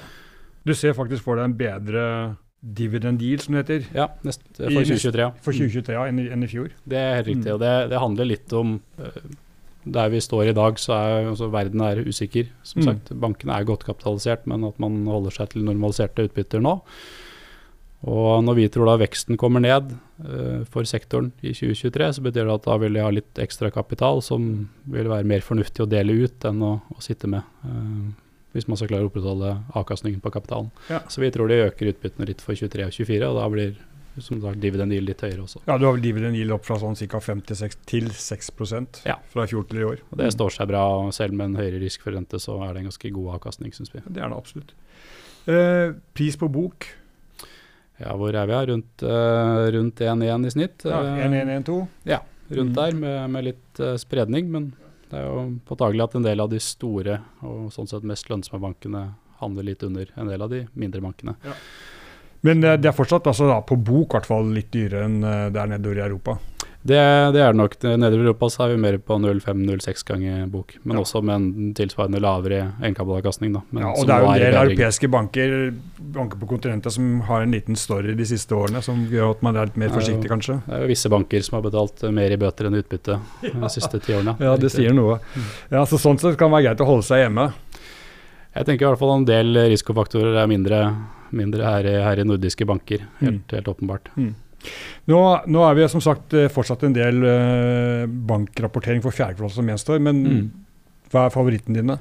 Du 0.68 0.78
ser 0.78 0.94
faktisk 0.94 1.25
for 1.25 1.42
deg 1.42 1.50
en 1.50 1.58
bedre 1.58 2.08
dividend 2.62 3.18
deal, 3.18 3.42
som 3.42 3.58
det 3.58 3.63
heter? 3.63 3.86
Ja, 3.98 4.12
nest, 4.22 4.44
for 4.54 4.70
2023. 4.70 5.24
Ja. 5.24 5.32
For 5.42 5.58
2023 5.58 5.96
ja, 5.98 6.04
enn, 6.12 6.20
enn 6.36 6.46
i 6.46 6.50
fjor. 6.51 6.70
Det 6.86 7.00
er 7.00 7.16
helt 7.18 7.32
riktig. 7.32 7.48
Mm. 7.50 7.56
Og 7.56 7.63
det, 7.63 7.72
det 7.90 8.01
handler 8.04 8.30
litt 8.30 8.54
om 8.54 8.75
uh, 9.01 9.32
der 9.84 10.12
vi 10.14 10.22
står 10.22 10.52
i 10.52 10.56
dag, 10.58 10.78
så 10.80 10.94
er 10.94 11.32
altså, 11.32 11.50
verden 11.54 11.82
er 11.86 12.04
usikker. 12.06 12.52
Som 12.68 12.82
mm. 12.82 12.86
sagt, 12.88 13.12
Bankene 13.22 13.58
er 13.58 13.68
godt 13.68 13.86
kapitalisert, 13.88 14.46
men 14.50 14.66
at 14.68 14.80
man 14.82 15.02
holder 15.10 15.34
seg 15.36 15.54
til 15.54 15.66
normaliserte 15.66 16.28
utbytter 16.28 16.64
nå. 16.64 16.78
Og 18.10 18.41
når 18.41 18.58
vi 18.58 18.70
tror 18.74 18.89
da 18.89 18.96
veksten 18.98 19.38
kommer 19.38 19.62
ned 19.62 19.91
uh, 20.26 20.63
for 20.74 20.88
sektoren 20.89 21.30
i 21.46 21.54
2023, 21.54 22.08
så 22.17 22.24
betyr 22.26 22.48
det 22.48 22.56
at 22.56 22.65
da 22.65 22.78
vil 22.82 22.98
de 22.98 23.04
ha 23.06 23.12
litt 23.13 23.41
ekstra 23.41 23.70
kapital 23.74 24.24
som 24.26 24.48
vil 24.89 25.10
være 25.12 25.28
mer 25.30 25.46
fornuftig 25.46 25.86
å 25.86 25.89
dele 25.89 26.17
ut 26.24 26.50
enn 26.50 26.63
å, 26.65 26.74
å 26.82 27.04
sitte 27.06 27.30
med. 27.30 27.46
Uh, 27.62 28.10
hvis 28.56 28.67
man 28.67 28.80
skal 28.80 28.89
klare 28.89 29.06
å 29.06 29.12
opprettholde 29.12 29.54
avkastningen 29.80 30.20
på 30.24 30.32
kapitalen. 30.34 30.72
Ja. 30.91 31.00
Så 31.13 31.22
vi 31.24 31.30
tror 31.32 31.48
de 31.48 31.62
øker 31.70 31.94
utbyttene 31.94 32.28
litt 32.28 32.41
for 32.44 32.58
23 32.58 32.89
og 32.89 32.98
24, 32.98 33.30
og 33.30 33.38
da 33.38 33.46
blir 33.54 33.78
som 34.19 34.41
sagt, 34.43 34.60
dividend 34.60 34.91
yield 34.91 35.08
litt 35.08 35.21
høyere 35.24 35.45
også. 35.45 35.62
Ja, 35.67 35.78
Du 35.78 35.86
har 35.88 35.95
vel 35.95 36.04
dividend 36.04 36.36
yield 36.36 36.52
opp 36.52 36.65
fra 36.67 36.78
sånn 36.82 36.97
ca. 37.00 37.21
56 37.24 37.78
til 37.88 38.10
6 38.12 38.52
ja. 39.06 39.17
fra 39.32 39.45
i 39.45 39.52
fjor 39.52 39.67
til 39.69 39.80
i 39.80 39.86
år. 39.88 40.02
Og 40.12 40.17
Det 40.19 40.32
står 40.36 40.56
seg 40.58 40.67
bra. 40.67 40.84
Selv 41.15 41.34
med 41.34 41.52
en 41.52 41.60
høyere 41.62 41.80
risk 41.80 42.04
for 42.04 42.12
rente, 42.12 42.39
så 42.39 42.58
er 42.65 42.74
det 42.74 42.84
en 42.84 42.89
ganske 42.91 43.13
god 43.15 43.36
avkastning, 43.38 43.71
syns 43.74 43.93
vi. 43.93 44.04
Det 44.08 44.21
er 44.21 44.28
det 44.28 44.38
absolutt. 44.38 44.74
Eh, 45.47 45.95
pris 46.13 46.38
på 46.38 46.52
bok? 46.52 46.89
Ja, 48.02 48.15
hvor 48.17 48.34
er 48.34 48.47
vi? 48.50 48.60
Rundt, 48.71 49.04
uh, 49.06 49.69
rundt 49.76 50.02
1-1 50.02 50.47
i 50.47 50.52
snitt. 50.52 50.86
Ja, 50.89 51.02
1-1-1-2? 51.28 51.76
Ja, 52.10 52.21
rundt 52.50 52.74
mm. 52.74 52.78
der 52.80 52.95
med, 52.97 53.17
med 53.30 53.45
litt 53.52 53.82
uh, 53.82 53.93
spredning. 54.02 54.50
Men 54.52 54.71
det 55.12 55.19
er 55.19 55.28
jo 55.28 55.43
påtagelig 55.69 56.08
at 56.08 56.15
en 56.17 56.26
del 56.26 56.41
av 56.41 56.50
de 56.50 56.60
store 56.63 57.19
og 57.45 57.69
sånn 57.76 57.89
sett 57.91 58.08
mest 58.08 58.32
lønnsomme 58.32 58.62
bankene 58.63 59.04
handler 59.41 59.67
litt 59.69 59.84
under 59.86 60.10
en 60.15 60.30
del 60.30 60.45
av 60.45 60.54
de 60.54 60.63
mindre 60.74 61.02
bankene. 61.04 61.36
Ja. 61.45 61.56
Men 62.41 62.63
det 62.63 62.89
er 62.89 62.95
fortsatt 62.97 63.27
altså, 63.30 63.49
da, 63.49 63.60
på 63.62 63.77
bok 63.77 64.15
hvert 64.17 64.30
fall 64.30 64.49
litt 64.56 64.71
dyrere 64.73 65.06
enn 65.06 65.21
eh, 65.21 65.49
det 65.54 65.62
er 65.62 65.75
nedover 65.75 65.99
i 66.01 66.06
Europa? 66.08 66.39
Det, 66.82 66.97
det 67.36 67.41
er 67.41 67.51
det 67.54 67.58
nok. 67.60 67.75
Nedover 67.84 68.23
i 68.23 68.25
Europa 68.25 68.47
så 68.49 68.63
er 68.65 68.71
vi 68.71 68.80
mer 68.82 68.95
på 69.06 69.13
0,5-0,6 69.21 70.01
ganger 70.08 70.47
bok. 70.49 70.73
Men 70.82 70.97
ja. 70.97 71.04
også 71.04 71.21
med 71.21 71.36
en 71.36 71.75
tilsvarende 71.77 72.21
lavere 72.23 72.63
egenkapitalavkastning. 72.82 73.54
Ja, 73.77 73.91
og 73.91 74.10
det 74.10 74.15
er 74.15 74.25
jo 74.25 74.32
en 74.32 74.41
del 74.41 74.58
europeiske 74.63 75.10
banker, 75.13 75.54
banker 76.17 76.41
på 76.41 76.49
kontinentet 76.49 76.95
som 76.97 77.21
har 77.30 77.45
en 77.45 77.54
liten 77.54 77.77
story 77.77 78.15
de 78.17 78.25
siste 78.25 78.58
årene 78.58 78.82
som 78.86 79.06
gjør 79.13 79.36
at 79.36 79.45
man 79.45 79.62
er 79.62 79.69
litt 79.69 79.77
mer 79.84 79.93
forsiktig, 79.93 80.32
kanskje? 80.32 80.58
Det 80.65 80.80
er 80.80 80.86
jo 80.88 80.91
visse 80.95 81.13
banker 81.13 81.45
som 81.45 81.60
har 81.60 81.65
betalt 81.69 82.06
mer 82.17 82.34
i 82.34 82.41
bøter 82.41 82.71
enn 82.71 82.82
utbytte 82.82 83.19
ja. 83.45 83.54
de 83.54 83.73
siste 83.77 84.01
ti 84.01 84.17
årene. 84.17 84.39
Ja, 84.41 84.58
det 84.58 84.73
sier 84.73 84.97
noe. 84.97 85.21
Ja, 85.69 85.86
så 85.86 86.01
Sånn 86.01 86.17
sett 86.17 86.34
kan 86.39 86.49
det 86.49 86.58
være 86.58 86.71
greit 86.71 86.82
å 86.82 86.89
holde 86.89 87.06
seg 87.06 87.27
hjemme. 87.27 87.51
Jeg 88.58 88.65
tenker 88.67 88.88
i 88.88 88.89
hvert 88.89 88.99
fall 88.99 89.19
en 89.19 89.30
del 89.30 89.67
risikofaktorer 89.69 90.41
er 90.41 90.49
mindre 90.49 90.86
mindre 91.38 91.65
her, 91.67 91.89
her 92.06 92.22
i 92.22 92.28
nordiske 92.28 92.67
banker. 92.67 93.06
Helt, 93.20 93.44
mm. 93.44 93.56
helt 93.56 93.70
åpenbart. 93.72 94.10
Mm. 94.15 94.34
Nå, 95.10 95.20
nå, 95.50 95.62
er 95.65 95.78
vi 95.78 95.88
som 95.89 96.04
sagt 96.04 96.36
eh, 96.38 96.50
fortsatt 96.54 96.84
en 96.86 96.96
del 96.96 97.24
uh, 97.26 98.04
bankrapportering 98.06 99.02
for 99.04 99.15
fjerde 99.15 99.39
kvartal 99.39 99.56
som 99.56 99.72
gjenstår, 99.72 100.02
men 100.04 100.20
mm. 100.22 100.44
hva 101.13 101.26
er 101.26 101.34
favoritten 101.34 101.78
dine? 101.78 101.98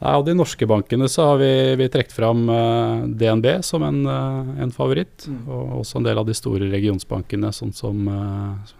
Av 0.00 0.24
de 0.24 0.32
norske 0.32 0.64
bankene 0.64 1.10
så 1.12 1.26
har 1.28 1.40
vi, 1.42 1.52
vi 1.76 1.88
trukket 1.92 2.14
fram 2.16 2.46
uh, 2.48 3.04
DNB 3.04 3.58
som 3.66 3.84
en, 3.84 3.98
uh, 4.08 4.52
en 4.64 4.72
favoritt. 4.72 5.26
Mm. 5.28 5.42
Og 5.44 5.74
også 5.82 6.00
en 6.00 6.06
del 6.08 6.20
av 6.20 6.28
de 6.28 6.36
store 6.36 6.70
regionsbankene, 6.72 7.50
sånn 7.52 7.74
som 7.76 8.08
uh, 8.08 8.72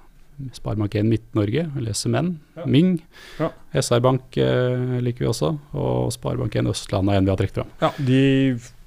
Sparebank1 0.57 1.11
Midt-Norge, 1.11 1.67
eller 1.77 1.97
SMN, 1.97 2.33
ja. 2.57 2.65
Ming. 2.65 2.95
Ja. 3.37 3.51
SR 3.77 4.01
Bank 4.01 4.33
liker 5.05 5.27
vi 5.27 5.29
også, 5.29 5.51
og 5.77 6.15
Sparebank1 6.17 6.71
Østlandet 6.73 7.13
er 7.13 7.21
en 7.21 7.29
vi 7.29 7.35
har 7.35 7.41
trukket 7.43 7.61
fram. 7.61 7.75
Ja, 7.83 7.91
de 8.01 8.23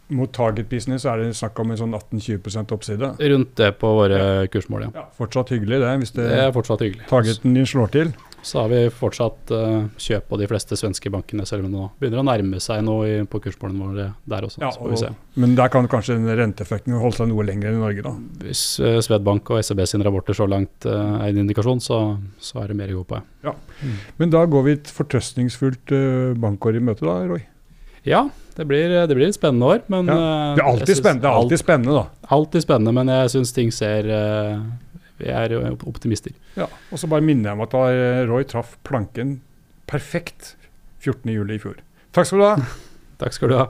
mot 0.08 0.32
target 0.34 0.70
business 0.70 1.06
så 1.06 1.14
er 1.14 1.24
det 1.24 1.38
snakk 1.38 1.60
om 1.64 1.72
en 1.74 1.80
sånn 1.80 1.96
18-20 1.96 2.76
oppside. 2.76 3.14
Rundt 3.34 3.56
det 3.60 3.72
på 3.80 3.96
våre 4.00 4.20
ja. 4.20 4.52
kursmål, 4.52 4.88
ja. 4.88 4.92
ja. 5.02 5.08
Fortsatt 5.18 5.54
hyggelig 5.56 5.82
det, 5.84 5.96
hvis 6.04 6.14
det, 6.18 6.28
det 6.30 6.46
er 6.48 6.54
fortsatt 6.56 6.86
hyggelig. 6.86 7.08
targeten 7.10 7.58
din 7.58 7.68
slår 7.70 7.92
til. 7.96 8.14
Så 8.44 8.60
har 8.60 8.72
vi 8.74 8.80
fortsatt 8.92 9.52
uh, 9.56 9.86
kjøp 9.96 10.26
på 10.28 10.38
de 10.42 10.48
fleste 10.52 10.76
svenske 10.76 11.08
bankene, 11.14 11.46
selv 11.48 11.64
om 11.64 11.72
det 11.72 11.80
nå 11.80 11.86
begynner 12.02 12.20
å 12.20 12.26
nærme 12.28 12.60
seg 12.60 12.82
noe 12.84 13.06
i, 13.08 13.14
på 13.24 13.40
kursmålene 13.46 13.86
våre 13.88 14.08
der 14.28 14.48
også. 14.50 14.60
Ja, 14.60 14.72
og, 14.84 15.06
men 15.40 15.54
der 15.56 15.72
kan 15.72 15.88
kanskje 15.88 16.18
renteeffekten 16.20 16.98
holde 17.00 17.22
seg 17.22 17.32
noe 17.32 17.46
lenger 17.48 17.72
enn 17.72 17.80
i 17.80 17.84
Norge, 17.86 18.04
da? 18.04 18.12
Hvis 18.44 18.66
uh, 18.84 18.98
Svedbank 19.06 19.48
og 19.48 19.64
SEB 19.64 19.86
sine 19.88 20.04
rapporter 20.04 20.36
så 20.36 20.50
langt 20.50 20.90
uh, 20.90 21.22
er 21.22 21.30
en 21.30 21.40
indikasjon, 21.46 21.80
så, 21.84 22.02
så, 22.44 22.60
er 22.66 22.74
det 22.74 22.80
mer 22.82 22.92
i 22.92 23.00
på. 23.00 23.24
Ja. 23.48 23.56
Mm. 23.80 23.96
Men 24.20 24.36
da 24.36 24.44
går 24.52 24.68
vi 24.68 24.76
et 24.76 24.92
fortrøstningsfullt 25.00 25.96
bankår 26.44 26.82
i 26.82 26.84
møte, 26.84 27.08
da, 27.08 27.22
Roy? 27.32 27.48
Ja, 28.08 28.26
det 28.58 28.66
blir, 28.70 28.92
det 29.08 29.16
blir 29.16 29.30
et 29.30 29.38
spennende 29.38 29.70
år. 29.76 29.84
Men, 29.92 30.10
ja. 30.12 30.54
Det 30.58 30.64
er 30.64 30.72
alltid 30.72 31.00
spennende, 31.00 31.24
det 31.26 31.30
er 31.32 31.42
alltid 31.42 31.62
spennende, 31.64 32.00
da. 32.02 32.32
Alltid 32.38 32.66
spennende, 32.66 32.96
men 32.96 33.14
jeg 33.14 33.32
syns 33.36 33.54
ting 33.56 33.72
ser 33.74 34.10
uh, 34.10 34.66
Vi 35.22 35.32
er 35.32 35.56
optimister. 35.74 36.36
Ja, 36.60 36.68
og 36.92 37.02
så 37.02 37.10
bare 37.12 37.26
minner 37.26 37.52
jeg 37.52 37.60
om 37.60 37.66
at 37.66 37.78
Roy 38.30 38.46
traff 38.50 38.76
planken 38.88 39.38
perfekt 39.90 40.56
14.07. 41.04 41.54
i 41.54 41.62
fjor. 41.62 41.80
Takk 42.16 42.30
skal 42.30 42.44
du 42.44 42.48
ha. 42.48 42.58
Takk 43.22 43.36
skal 43.36 43.52
du 43.52 43.58
ha. 43.60 43.70